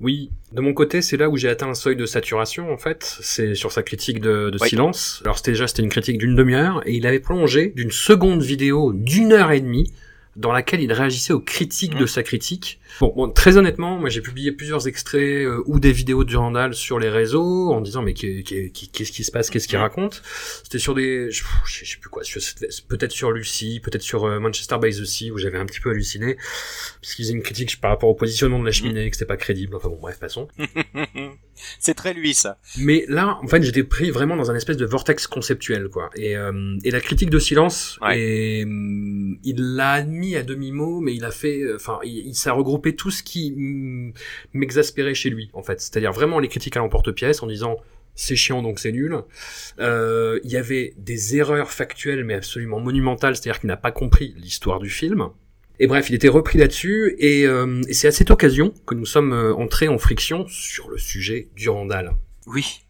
[0.00, 3.18] Oui, de mon côté, c'est là où j'ai atteint un seuil de saturation, en fait.
[3.20, 4.68] C'est sur sa critique de, de Oui.
[4.68, 5.20] silence.
[5.24, 8.92] Alors, c'était déjà, c'était une critique d'une demi-heure, et il avait prolongé d'une seconde vidéo
[8.92, 9.92] d'une heure et demie,
[10.34, 12.80] dans laquelle il réagissait aux critiques de sa critique.
[13.00, 16.74] Bon, bon, très honnêtement, moi, j'ai publié plusieurs extraits euh, ou des vidéos de Durandal
[16.74, 19.82] sur les réseaux, en disant, mais qu'est- qu'est- qu'est-ce qui se passe, qu'est-ce qu'il Mhm.
[19.84, 20.22] raconte
[20.62, 21.30] C'était sur des...
[21.30, 22.22] Je, je sais plus quoi,
[22.88, 25.90] peut-être sur Lucie, peut-être sur euh, Manchester by the Sea, où j'avais un petit peu
[25.90, 26.36] halluciné,
[27.00, 29.36] parce qu'ils faisaient une critique par rapport au positionnement de la cheminée, que c'était pas
[29.36, 30.48] crédible, enfin bon, bref, passons.
[31.78, 32.58] C'est très lui ça.
[32.78, 36.10] Mais là, en fait, j'étais pris vraiment dans un espèce de vortex conceptuel, quoi.
[36.16, 38.18] Et, euh, et la critique de silence, Ouais.
[38.20, 42.34] et, hum, il l'a admis à demi-mot, mais il a fait, euh, enfin, il, il
[42.34, 44.12] s'est regroupé tout ce qui hum,
[44.52, 45.80] m'exaspérait chez lui, en fait.
[45.80, 47.76] C'est-à-dire vraiment les critiques à l'emporte-pièce en disant
[48.14, 49.16] c'est chiant donc c'est nul.
[49.78, 54.34] Euh, Il y avait des erreurs factuelles mais absolument monumentales, c'est-à-dire qu'il n'a pas compris
[54.36, 55.28] l'histoire du film.
[55.78, 59.06] Et bref, il était repris là-dessus, et, euh, et c'est à cette occasion que nous
[59.06, 62.12] sommes euh, entrés en friction sur le sujet du Randall.
[62.46, 62.82] Oui.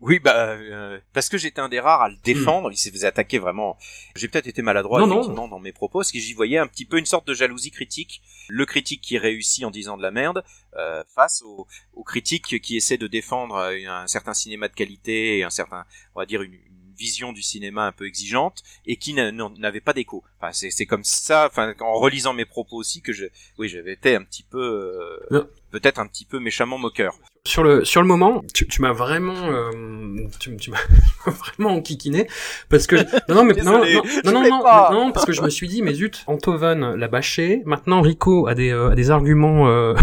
[0.00, 3.04] Oui, bah euh, parce que j'étais un des rares à le défendre, il s'est fait
[3.04, 3.76] attaquer vraiment.
[4.14, 5.48] J'ai peut-être été maladroit Non, non.
[5.48, 8.22] dans mes propos, parce que j'y voyais un petit peu une sorte de jalousie critique.
[8.48, 10.44] Le critique qui réussit en disant de la merde
[10.76, 15.38] euh, face au, au critique qui essaie de défendre euh, un certain cinéma de qualité
[15.38, 16.56] et un certain, on va dire une
[16.98, 20.22] vision du cinéma un peu exigeante et qui n'avait pas d'écho.
[20.40, 21.46] Enfin, c'est c'est comme ça.
[21.50, 23.26] Enfin, en relisant mes propos aussi que je,
[23.58, 27.14] oui, j'avais été un petit peu, euh, peut-être un petit peu méchamment moqueur.
[27.46, 29.70] Sur le sur le moment, tu, tu m'as vraiment euh,
[30.38, 30.78] tu, tu m'as
[31.26, 32.28] vraiment enquiquiné
[32.68, 35.40] parce que je- non non mais non Désolé, non non non, non, parce que je
[35.40, 39.10] me suis dit mais zut Antoven l'a bâché maintenant Rico a des euh, a des
[39.10, 39.94] arguments euh,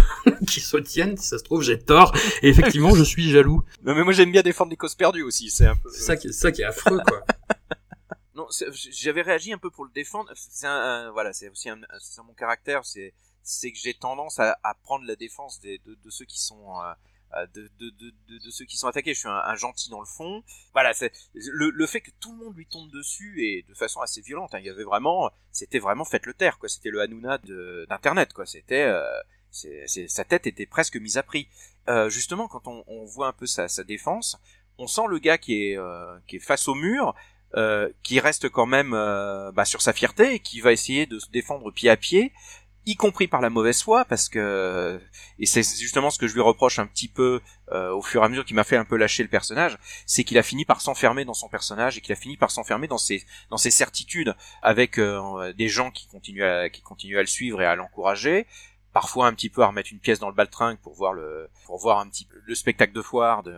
[0.50, 3.96] qui se tiennent si ça se trouve j'ai tort et effectivement je suis jaloux Non,
[3.96, 5.50] mais moi j'aime bien défendre les causes perdues aussi.
[5.50, 5.90] C'est un peu.
[5.92, 7.24] c'est ça qui c'est ça qui est affreux quoi
[8.36, 8.48] non,
[8.92, 10.32] j'avais réagi un peu pour le défendre.
[10.36, 11.80] C'est un, voilà, c'est aussi un,
[12.24, 16.10] mon caractère, c'est c'est que j'ai tendance à, à, prendre la défense des, de, de,
[16.10, 16.82] ceux qui sont
[17.36, 19.14] euh, de, de, de, de, ceux qui sont attaqués.
[19.14, 20.44] Je suis un, gentil dans le fond.
[20.74, 24.02] Voilà, c'est le, le, fait que tout le monde lui tombe dessus et de façon
[24.02, 24.56] assez violente.
[24.56, 24.60] Hein.
[24.60, 26.70] Il y avait vraiment, c'était vraiment faites le taire, quoi.
[26.70, 27.38] C'était le Hanouna
[27.88, 28.48] d'internet, quoi.
[28.48, 29.06] C'était, euh,
[29.56, 31.48] c'est, sa tête était presque mise à prix.
[31.88, 34.38] Euh, justement, quand on, voit un peu sa, sa, défense,
[34.78, 37.16] on sent le gars qui est, euh, qui est face au mur,
[37.56, 41.30] euh, qui reste quand même bah, sur sa fierté et qui va essayer de se
[41.30, 42.34] défendre pied à pied
[42.86, 45.00] y compris par la mauvaise foi, parce que
[45.40, 47.42] et c'est justement ce que je lui reproche un petit peu
[47.72, 50.24] euh, au fur et à mesure qu'il m'a fait un peu lâcher le personnage, c'est
[50.24, 52.98] qu'il a fini par s'enfermer dans son personnage et qu'il a fini par s'enfermer dans
[52.98, 57.28] ses dans ses certitudes avec euh, des gens qui continuent à qui continuent à le
[57.28, 58.46] suivre et à l'encourager,
[58.96, 61.78] parfois un petit peu à remettre une pièce dans le baltringue pour voir le pour
[61.78, 63.54] voir un petit peu le spectacle de foire de,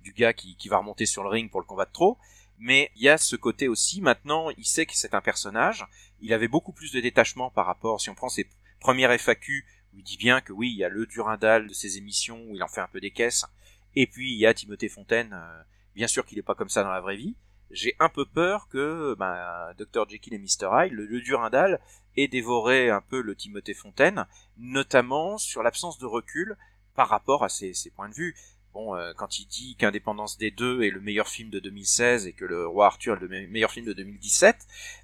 [0.00, 2.18] du gars qui, qui va remonter sur le ring pour le combat de trop.
[2.58, 5.86] Mais il y a ce côté aussi, maintenant, il sait que c'est un personnage,
[6.20, 8.48] il avait beaucoup plus de détachement par rapport, si on prend ses
[8.80, 11.96] première FAQ où il dit bien que oui, il y a le Durandal de ses
[11.96, 13.46] émissions où il en fait un peu des caisses,
[13.94, 15.62] et puis il y a Timothée Fontaine, euh,
[15.94, 17.36] bien sûr qu'il n'est pas comme ça dans la vraie vie.
[17.70, 21.80] J'ai un peu peur que ben, Dr Jekyll et Mr Hyde, le, Durandal,
[22.22, 24.26] ait dévoré un peu le Timothée Fontaine,
[24.58, 26.56] notamment sur l'absence de recul
[26.94, 28.36] par rapport à ses, points de vue.
[28.72, 32.32] Bon, euh, quand il dit qu'Indépendance des deux est le meilleur film de 2016 et
[32.32, 34.56] que Le Roi Arthur est le meilleur film de 2017,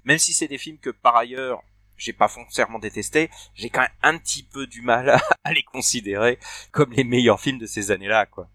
[0.05, 1.63] même si c'est des films que par ailleurs
[1.97, 5.09] j'ai pas foncièrement détesté, j'ai quand même un petit peu du mal
[5.43, 6.39] à, les considérer
[6.71, 8.47] comme les meilleurs films de ces années-là, quoi.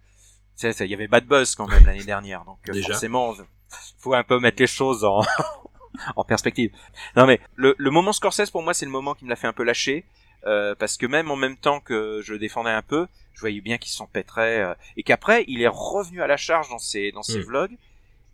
[0.63, 2.93] il y avait Bad Buzz quand même l'année dernière, donc euh, Déjà.
[2.93, 3.35] forcément,
[3.99, 5.23] faut un peu mettre les choses en,
[6.17, 6.71] en perspective.
[7.17, 9.47] Non mais le, le moment Scorsese pour moi c'est le moment qui me l'a fait
[9.47, 10.05] un peu lâcher,
[10.47, 13.61] euh, parce que même en même temps que je le défendais un peu, je voyais
[13.61, 17.23] bien qu'il s'empêtrait euh, et qu'après il est revenu à la charge dans ses dans
[17.23, 17.43] ses mm.
[17.43, 17.77] vlogs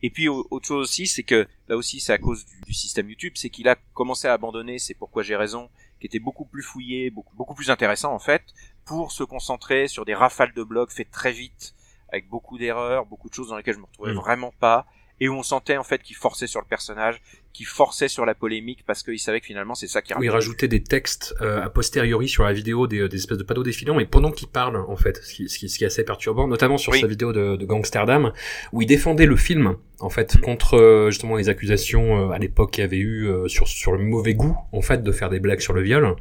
[0.02, 3.32] et puis autre chose aussi, c'est que là aussi c'est à cause du, système YouTube,
[3.36, 7.10] c'est qu'il a commencé à abandonner, c'est pourquoi j'ai raison, qui était beaucoup plus fouillé,
[7.10, 8.42] beaucoup, beaucoup plus intéressant en fait,
[8.84, 11.74] pour se concentrer sur des rafales de blogs faits très vite,
[12.10, 14.18] avec beaucoup d'erreurs, beaucoup de choses dans lesquelles je me retrouvais mm.
[14.18, 14.86] vraiment pas,
[15.18, 17.20] et où on sentait en fait qu'il forçait sur le personnage,
[17.52, 20.12] qu'il forçait sur la polémique parce qu'il savait que finalement c'est ça qui.
[20.14, 23.42] Oui, il rajoutait des textes euh, a posteriori sur la vidéo, des, des espèces de
[23.42, 25.86] panneaux défilants, mais pendant qu'il parle en fait, ce qui, ce qui, ce qui, est
[25.86, 28.32] assez perturbant, notamment sur sa vidéo de, de Gangsterdam,
[28.72, 30.40] où il défendait le film en fait mm.
[30.40, 33.98] contre euh, justement les accusations euh, à l'époque qu'il y avait eu sur sur le
[33.98, 36.14] mauvais goût en fait de faire des blagues sur le viol.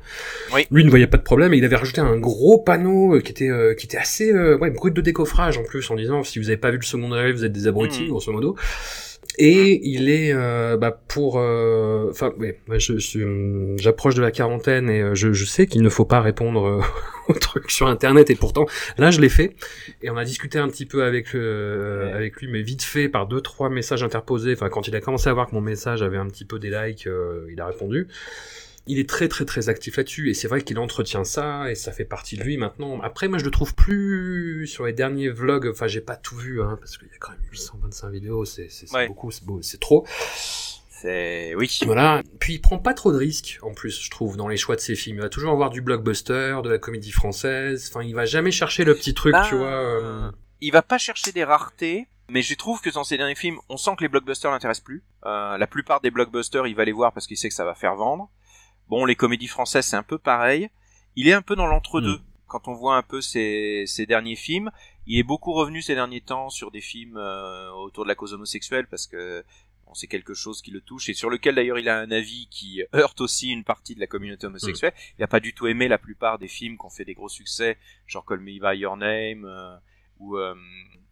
[0.53, 0.65] Oui.
[0.71, 3.75] Lui ne voyait pas de problème et il avait rajouté un gros panneau qui était
[3.77, 6.71] qui était assez ouais brut de décoffrage en plus en disant si vous avez pas
[6.71, 8.09] vu le second degré vous êtes des abrutis mm.
[8.09, 8.55] grosso modo.
[9.39, 15.01] Et il est euh, bah, pour, euh, enfin, oui, je, j'approche de la quarantaine et
[15.01, 16.83] euh, je, je sais qu'il ne faut pas répondre
[17.27, 18.31] aux trucs sur Internet.
[18.31, 18.65] Et pourtant,
[18.97, 19.55] là, je l'ai fait
[20.01, 23.41] et on a discuté un petit peu avec avec lui, mais vite fait par deux
[23.41, 24.53] trois messages interposés.
[24.53, 26.71] Enfin, quand il a commencé à voir que mon message avait un petit peu des
[26.71, 27.07] likes,
[27.51, 28.07] il a répondu
[28.87, 31.91] il est très très très actif là-dessus et c'est vrai qu'il entretient ça et ça
[31.91, 32.99] fait partie de lui maintenant.
[33.01, 36.61] Après moi je le trouve plus sur les derniers vlogs, enfin j'ai pas tout vu
[36.61, 38.69] hein, parce qu'il y a quand même 825 vidéos, c'est
[39.07, 40.05] beaucoup, c'est beau, c'est trop.
[41.01, 41.69] C'est oui.
[41.85, 42.23] Voilà.
[42.39, 44.81] Puis il prend pas trop de risques en plus, je trouve, dans les choix de
[44.81, 45.17] ses films.
[45.17, 47.91] Il va toujours avoir du blockbuster, de la comédie française.
[47.91, 49.67] Enfin, il va jamais chercher le petit truc, tu vois.
[49.67, 50.31] Euh.
[50.59, 52.07] Il va pas chercher des raretés.
[52.29, 55.03] Mais je trouve que dans ses derniers films, on sent que les blockbusters l'intéressent plus.
[55.25, 57.73] Euh, la plupart des blockbusters, il va les voir parce qu'il sait que ça va
[57.73, 58.29] faire vendre.
[58.89, 60.69] Bon, les comédies françaises, c'est un peu pareil.
[61.15, 62.17] Il est un peu dans l'entre-deux.
[62.17, 62.23] Mm.
[62.47, 64.71] Quand on voit un peu ses, ses, derniers films,
[65.05, 68.33] il est beaucoup revenu ces derniers temps sur des films euh, autour de la cause
[68.33, 69.43] homosexuelle parce que
[69.85, 72.47] bon, c'est quelque chose qui le touche et sur lequel d'ailleurs il a un avis
[72.49, 74.93] qui heurte aussi une partie de la communauté homosexuelle.
[74.95, 75.13] Mm.
[75.17, 77.27] Il n'a pas du tout aimé la plupart des films qui ont fait des gros
[77.27, 79.75] succès, genre Call Me By Your Name euh,
[80.19, 80.55] ou euh,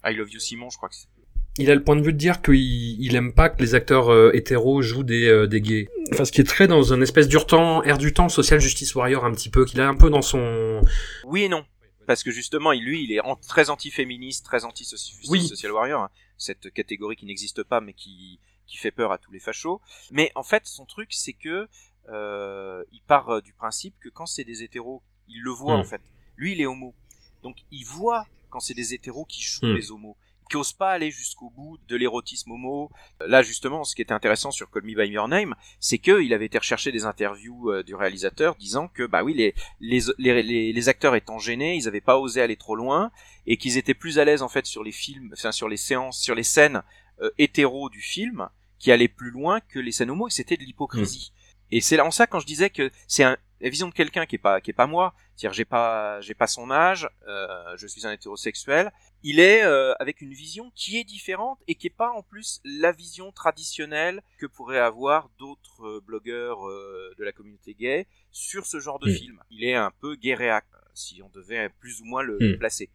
[0.06, 1.10] I Love You Simon, je crois que c'est
[1.58, 2.56] il a le point de vue de dire qu'il
[3.02, 5.88] il aime pas que les acteurs euh, hétéros jouent des, euh, des gays.
[6.12, 9.26] Enfin, ce qui est très dans un espèce temps, air du temps, social justice warrior
[9.26, 10.82] un petit peu, qu'il a un peu dans son...
[11.24, 11.66] Oui et non.
[12.06, 16.04] Parce que justement, lui, il est très anti-féministe, très anti-social warrior.
[16.04, 16.10] Hein.
[16.38, 19.82] Cette catégorie qui n'existe pas, mais qui, qui fait peur à tous les fachos.
[20.12, 21.68] Mais en fait, son truc, c'est que
[22.10, 25.80] euh, il part euh, du principe que quand c'est des hétéros, il le voit hmm.
[25.80, 26.02] en fait.
[26.36, 26.94] Lui, il est homo.
[27.42, 29.76] Donc, il voit quand c'est des hétéros qui jouent hmm.
[29.76, 30.18] les homos
[30.50, 32.92] qui osent pas aller jusqu'au bout de l'érotisme homo.
[33.26, 36.46] Là, justement, ce qui était intéressant sur Call Me By Your Name, c'est qu'il avait
[36.46, 40.90] été rechercher des interviews euh, du réalisateur disant que, bah oui, les, les, les, les
[40.90, 43.12] acteurs étant gênés, ils avaient pas osé aller trop loin
[43.48, 46.20] et qu'ils étaient plus à l'aise, en fait, sur les films, enfin, sur les séances,
[46.20, 46.84] sur les scènes
[47.22, 50.64] euh, hétéro du film, qui allaient plus loin que les scènes homo et c'était de
[50.64, 51.32] l'hypocrisie.
[51.32, 51.46] Mm.
[51.72, 54.36] Et c'est en ça quand je disais que c'est un, la vision de quelqu'un qui
[54.36, 57.88] est pas qui est pas moi, c'est-à-dire j'ai pas j'ai pas son âge, euh, je
[57.88, 58.92] suis un hétérosexuel,
[59.24, 62.60] il est euh, avec une vision qui est différente et qui est pas en plus
[62.66, 68.66] la vision traditionnelle que pourraient avoir d'autres euh, blogueurs euh, de la communauté gay sur
[68.66, 69.16] ce genre de Mm.
[69.16, 69.44] film.
[69.50, 72.90] Il est un peu gay réac, si on devait plus ou moins le, le placer.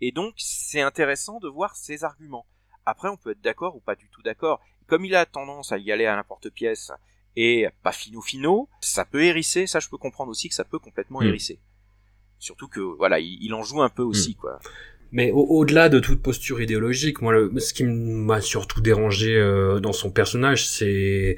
[0.00, 2.46] Et donc c'est intéressant de voir ses arguments.
[2.86, 4.60] Après on peut être d'accord ou pas du tout d'accord.
[4.86, 6.92] Comme il a tendance à y aller à n'importe-pièce
[7.36, 10.78] et pas fino fino, ça peut hérisser, ça je peux comprendre aussi que ça peut
[10.78, 11.26] complètement Mm.
[11.26, 11.60] hérisser.
[12.38, 14.58] Surtout que voilà, il, il en joue un peu aussi quoi.
[15.14, 19.78] Mais au- au-delà de toute posture idéologique, moi, le- ce qui m'a surtout dérangé euh,
[19.80, 21.36] dans son personnage, c'est,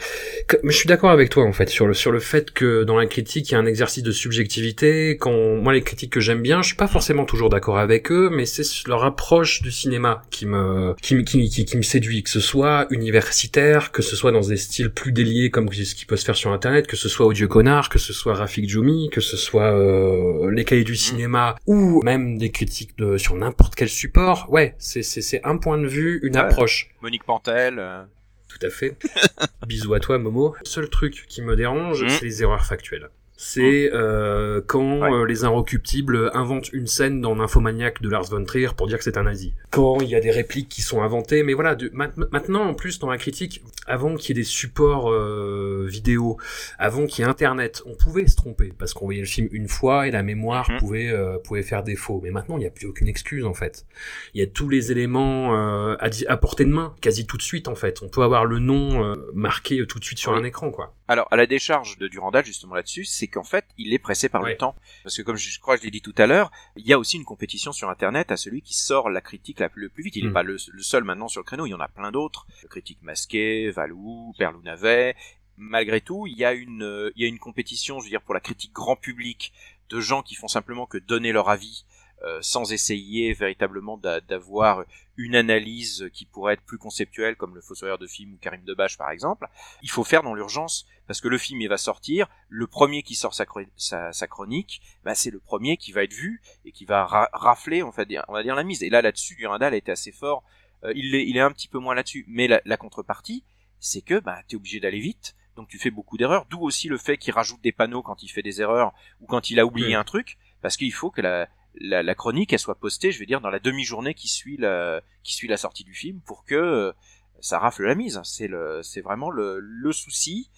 [0.64, 2.96] mais je suis d'accord avec toi en fait sur le sur le fait que dans
[2.96, 5.16] la critique, il y a un exercice de subjectivité.
[5.18, 8.30] Quand moi les critiques que j'aime bien, je suis pas forcément toujours d'accord avec eux,
[8.32, 12.22] mais c'est leur approche du cinéma qui me qui, me- qui, qui, qui me séduit,
[12.22, 16.06] que ce soit universitaire, que ce soit dans des styles plus déliés comme ce qui
[16.06, 19.10] peut se faire sur internet, que ce soit Audio Connard, que ce soit Rafik Djoumi,
[19.10, 23.65] que ce soit euh, les cahiers du cinéma ou même des critiques de sur n'importe
[23.74, 24.46] quel support.
[24.50, 26.42] Ouais, c'est c'est c'est un point de vue, une Ouais.
[26.42, 26.88] approche.
[27.02, 28.02] Monique Pantel, euh,
[28.48, 28.96] Tout à fait.
[29.66, 30.54] Bisous à toi, Momo.
[30.60, 32.08] Le seul truc qui me dérange, Mm.
[32.08, 33.10] c'est les erreurs factuelles.
[33.38, 35.12] C'est euh, quand Ouais.
[35.12, 39.04] euh, les inrecuptibles inventent une scène dans Nymphomaniac de Lars von Trier pour dire que
[39.04, 39.52] c'est un nazi.
[39.70, 42.72] Quand il y a des répliques qui sont inventées, mais voilà, de, ma- maintenant en
[42.72, 46.38] plus dans la critique, avant qu'il y ait des supports euh, vidéo,
[46.78, 49.68] avant qu'il y ait Internet, on pouvait se tromper parce qu'on voyait le film une
[49.68, 50.78] fois et la mémoire Mhm.
[50.78, 52.20] pouvait euh, pouvait faire défaut.
[52.24, 53.84] Mais maintenant, il n'y a plus aucune excuse en fait.
[54.32, 57.42] Il y a tous les éléments euh, à, à portée de main, quasi tout de
[57.42, 58.00] suite en fait.
[58.02, 60.94] On peut avoir le nom euh, marqué tout de suite sur un écran quoi.
[61.08, 64.42] Alors, à la décharge de Durandal, justement là-dessus, c'est qu'en fait, il est pressé par
[64.42, 64.52] Ouais.
[64.52, 64.74] le temps.
[65.04, 66.92] Parce que, comme je, je crois que je l'ai dit tout à l'heure, il y
[66.92, 70.02] a aussi une compétition sur Internet à celui qui sort la critique la, le plus
[70.02, 70.16] vite.
[70.16, 70.34] Il n'est Mm.
[70.34, 72.46] pas le, le seul maintenant sur le créneau, il y en a plein d'autres.
[72.70, 75.14] Critique masqué, Valou, Perlou Navet.
[75.56, 78.20] Malgré tout, il y a une, euh, il y a une compétition, je veux dire,
[78.22, 79.52] pour la critique grand public
[79.90, 81.84] de gens qui font simplement que donner leur avis
[82.24, 84.84] euh, sans essayer véritablement d'a- d'avoir
[85.18, 88.96] une analyse qui pourrait être plus conceptuelle, comme le Fossoyeur de film ou Karim Debache
[88.98, 89.48] par exemple.
[89.82, 93.14] Il faut faire dans l'urgence parce que le film il va sortir, le premier qui
[93.14, 96.72] sort sa, chro- sa, sa chronique, bah, c'est le premier qui va être vu et
[96.72, 98.82] qui va ra- rafler on va dire, on va dire la mise.
[98.82, 100.42] Et là là-dessus, Durandal a été assez fort.
[100.84, 103.44] Euh, il, est, il est un petit peu moins là-dessus, mais la, la contrepartie,
[103.80, 106.44] c'est que bah, tu es obligé d'aller vite, donc tu fais beaucoup d'erreurs.
[106.50, 109.48] D'où aussi le fait qu'il rajoute des panneaux quand il fait des erreurs ou quand
[109.50, 111.48] il a oublié un truc, parce qu'il faut que la,
[111.80, 115.00] la, la chronique elle soit postée, je vais dire, dans la demi-journée qui suit la
[115.22, 116.92] qui suit la sortie du film pour que euh,
[117.40, 118.20] ça rafle la mise.
[118.24, 120.50] C'est le c'est vraiment le, le souci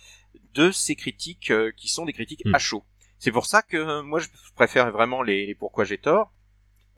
[0.55, 2.55] de ces critiques euh, qui sont des critiques Mm.
[2.55, 2.85] à chaud.
[3.19, 6.33] C'est pour ça que euh, moi je préfère vraiment les, les pourquoi j'ai tort.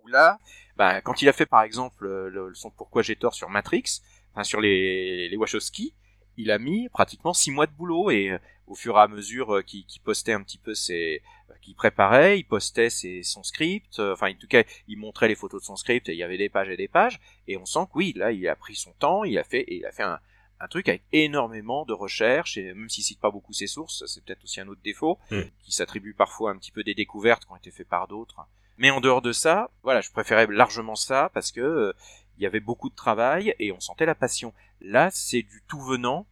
[0.05, 0.39] Où là,
[0.77, 4.01] bah, quand il a fait par exemple le, le son pourquoi j'ai tort sur Matrix,
[4.33, 5.95] enfin sur les les Wachowski,
[6.37, 9.57] il a mis pratiquement six mois de boulot et euh, au fur et à mesure
[9.57, 13.99] euh, qu'il postait un petit peu ses euh, qu'il préparait, il postait ses, son script,
[13.99, 16.23] euh, enfin en tout cas il montrait les photos de son script et il y
[16.23, 18.77] avait des pages et des pages et on sent que oui là il a pris
[18.77, 20.21] son temps, il a fait et il a fait un,
[20.61, 24.23] un truc avec énormément de recherches et même s'il cite pas beaucoup ses sources, c'est
[24.25, 25.43] peut-être aussi un autre défaut Mm.
[25.65, 28.41] qui s'attribue parfois un petit peu des découvertes qui ont été faites par d'autres.
[28.79, 31.93] Mais en dehors de ça, voilà, je préférais largement ça parce que euh,
[32.41, 34.55] il y avait beaucoup de travail et on sentait la passion.
[34.81, 36.27] Là, c'est du tout venant.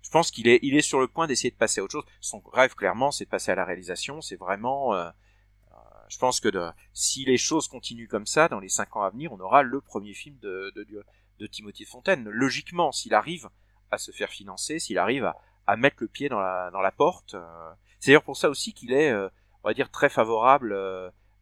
[0.00, 2.04] Je pense qu'il est, il est sur le point d'essayer de passer à autre chose.
[2.22, 4.22] Son rêve, clairement, c'est de passer à la réalisation.
[4.22, 5.76] C'est vraiment, euh, euh,
[6.08, 9.10] je pense que de, si les choses continuent comme ça, dans les cinq ans à
[9.10, 11.04] venir, on aura le premier film de, de,
[11.38, 12.26] de, Timothy Fontaine.
[12.30, 13.50] Logiquement, s'il arrive
[13.90, 15.30] à se faire financer, s'il arrive
[15.66, 17.34] à, mettre le pied dans la, dans la porte.
[17.34, 20.74] euh, c'est d'ailleurs pour ça aussi qu'il est, on va dire, très favorable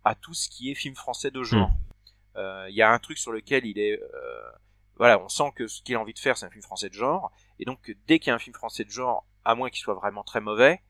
[0.05, 1.71] à tout ce qui est film français de genre.
[1.71, 1.92] Euh,
[2.37, 4.51] Il y a un truc sur lequel il est, euh,
[4.97, 6.95] voilà, on sent que ce qu'il a envie de faire, c'est un film français de
[6.95, 9.81] genre, et donc dès qu'il y a un film français de genre, à moins qu'il
[9.81, 10.83] soit vraiment très mauvais,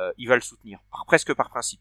[0.00, 1.80] euh, il va le soutenir, par, presque par principe.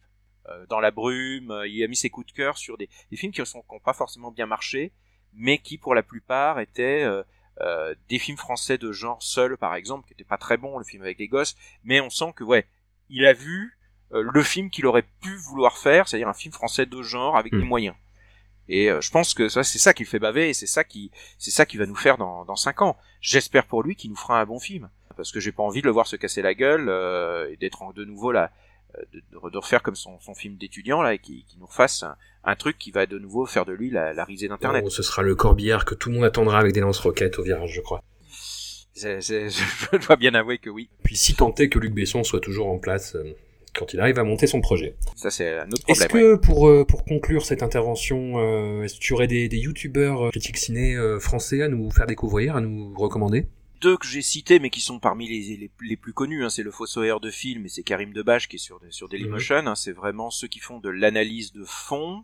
[0.49, 3.17] Euh, dans la brume, euh, il a mis ses coups de cœur sur des, des
[3.17, 4.93] films qui n'ont pas forcément bien marché,
[5.33, 7.23] mais qui pour la plupart étaient euh,
[7.61, 10.83] euh, des films français de genre seul, par exemple, qui n'étaient pas très bons, le
[10.83, 12.67] film avec les gosses, mais on sent que ouais,
[13.09, 13.77] il a vu
[14.11, 17.53] euh, le film qu'il aurait pu vouloir faire, c'est-à-dire un film français de genre avec
[17.53, 17.95] des moyens.
[18.69, 20.83] Et euh, je pense que ça, c'est ça qui le fait baver, et c'est ça
[20.83, 22.97] qui, c'est ça qui va nous faire dans, dans cinq ans.
[23.21, 25.87] J'espère pour lui qu'il nous fera un bon film, parce que j'ai pas envie de
[25.87, 28.51] le voir se casser la gueule euh, et d'être de nouveau là,
[28.97, 32.03] euh, de, de, refaire comme son, son film d'étudiant là, et qui, qui nous refasse
[32.03, 34.83] un, un truc qui va de nouveau faire de lui la, la risée d'internet.
[34.85, 37.71] Oh, ce sera le corbillard que tout le monde attendra avec des lance-roquettes au virage,
[37.73, 38.01] je crois.
[38.93, 39.49] C'est- c'est-
[39.91, 40.89] je dois bien avouer que oui.
[41.03, 43.35] Puis si tant est que Luc Besson soit toujours en place euh,
[43.75, 44.95] quand il arrive à monter son projet.
[45.15, 46.31] Ça c'est un autre Est-ce problème.
[46.31, 46.37] ouais.
[46.37, 50.27] que pour euh, pour conclure cette intervention, euh, est-ce que tu aurais des, des youtubeurs
[50.27, 53.47] euh, critiques ciné français à nous faire découvrir, à nous recommander?
[53.81, 56.63] Deux que j'ai cités, mais qui sont parmi les, les, les plus connus, hein, c'est
[56.63, 59.67] le Fossoyeur de film et c'est Karim Debache qui est sur, sur Dailymotion.
[59.67, 62.23] Hein, c'est vraiment ceux qui font de l'analyse de fond.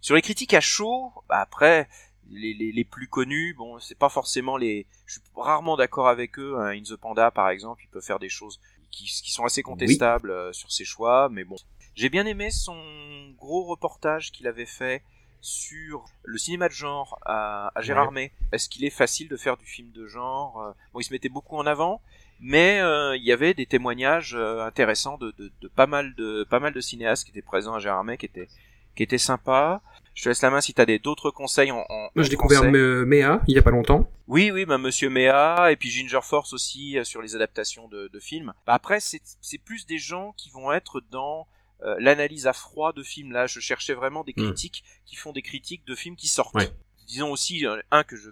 [0.00, 1.88] Sur les critiques à chaud, bah après,
[2.30, 4.86] les, les, les, plus connus, bon, c'est pas forcément les.
[5.06, 6.54] Je suis rarement d'accord avec eux.
[6.58, 6.68] Hein.
[6.68, 8.58] In the Panda, par exemple, il peut faire des choses
[8.90, 11.56] qui, qui sont assez contestables euh, sur ses choix, mais bon.
[11.94, 12.78] J'ai bien aimé son
[13.36, 15.02] gros reportage qu'il avait fait
[15.40, 18.32] sur le cinéma de genre à, à Gérard ouais.
[18.52, 21.28] Est-ce qu'il est facile de faire du film de genre euh, Bon, il se mettait
[21.28, 22.00] beaucoup en avant,
[22.40, 26.44] mais euh, il y avait des témoignages euh, intéressants de, de, de, pas mal de
[26.48, 28.48] pas mal de cinéastes qui étaient présents à Gérard qui étaient
[28.96, 29.80] qui étaient sympas.
[30.18, 32.30] Je te laisse la main si tu as des d'autres conseils en, en Moi, j'ai
[32.30, 34.10] découvert Méa il y a pas longtemps.
[34.26, 38.08] Oui, oui, bah Monsieur Méa et puis Ginger Force aussi euh, sur les adaptations de,
[38.08, 38.52] de films.
[38.66, 41.46] Bah, après, c'est c'est plus des gens qui vont être dans
[41.84, 43.30] euh, l'analyse à froid de films.
[43.30, 45.06] Là, je cherchais vraiment des critiques mmh.
[45.06, 46.56] qui font des critiques de films qui sortent.
[46.56, 46.68] Ouais.
[47.06, 48.30] Disons aussi un que je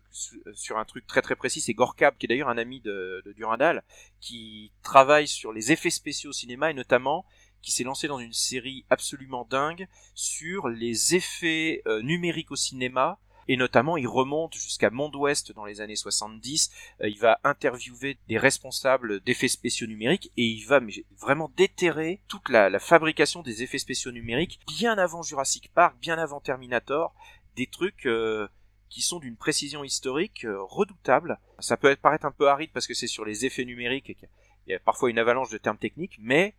[0.54, 3.32] sur un truc très très précis, c'est Gorkab qui est d'ailleurs un ami de, de
[3.32, 3.84] Durandal
[4.20, 7.24] qui travaille sur les effets spéciaux au cinéma et notamment
[7.62, 13.18] qui s'est lancé dans une série absolument dingue sur les effets euh, numériques au cinéma.
[13.48, 18.18] Et notamment il remonte jusqu'à Monde Ouest dans les années 70, euh, il va interviewer
[18.28, 20.80] des responsables d'effets spéciaux numériques et il va
[21.20, 26.40] vraiment déterrer toute la, fabrication des effets spéciaux numériques bien avant Jurassic Park, bien avant
[26.40, 27.14] Terminator,
[27.56, 28.48] des trucs euh,
[28.88, 31.38] qui sont d'une précision historique redoutable.
[31.58, 34.28] Ça peut paraître un peu aride parce que c'est sur les effets numériques et qu'il
[34.68, 36.54] y a parfois une avalanche de termes techniques, mais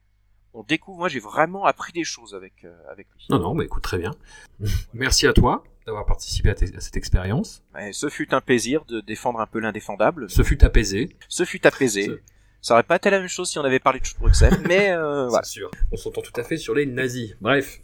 [0.53, 3.25] on découvre, moi j'ai vraiment appris des choses avec, euh, avec lui.
[3.29, 4.15] Non, non, bah écoute, très bien.
[4.93, 7.63] Merci à toi d'avoir participé à, à, cette expérience.
[7.73, 10.29] Ouais, ce fut un plaisir de défendre un peu l'indéfendable.
[10.29, 11.15] Ce fut apaisé.
[11.29, 12.05] Ce fut apaisé.
[12.05, 12.19] Ce...
[12.61, 15.27] Ça aurait pas été la même chose si on avait parlé de Bruxelles, mais euh,
[15.27, 15.43] voilà.
[15.45, 15.71] sûr.
[15.91, 17.35] On s'entend tout à fait sur les nazis.
[17.39, 17.79] Bref.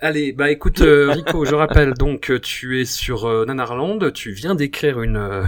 [0.00, 4.54] Allez, bah écoute euh, Rico, je rappelle donc tu es sur euh, Nanarland, tu viens
[4.54, 5.44] d'écrire une euh,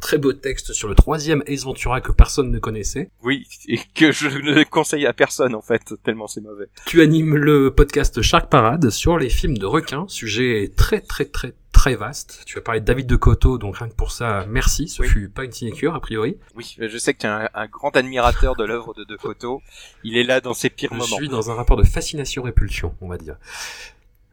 [0.00, 3.10] très beau texte sur le troisième Ace Ventura que personne ne connaissait.
[3.22, 6.66] Oui, et que je ne conseille à personne en fait, tellement c'est mauvais.
[6.86, 11.54] Tu animes le podcast Shark Parade sur les films de requins, sujet très très très
[11.72, 12.42] très vaste.
[12.46, 14.88] Tu as parlé de David de Coteau, donc rien que pour ça, merci.
[14.88, 15.08] Ce oui.
[15.08, 16.36] fut pas une sinécure, a priori.
[16.56, 19.62] Oui, je sais que tu es un, un, grand admirateur de l'œuvre de de Coteau.
[20.04, 21.06] Il est là dans ses pires je moments.
[21.06, 23.36] Je suis dans un rapport de fascination-répulsion, on va dire.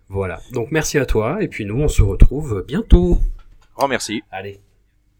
[0.10, 0.40] Voilà.
[0.52, 3.20] Donc merci à toi, et puis nous, on se retrouve bientôt.
[3.76, 4.24] Grand merci.
[4.32, 4.60] Allez.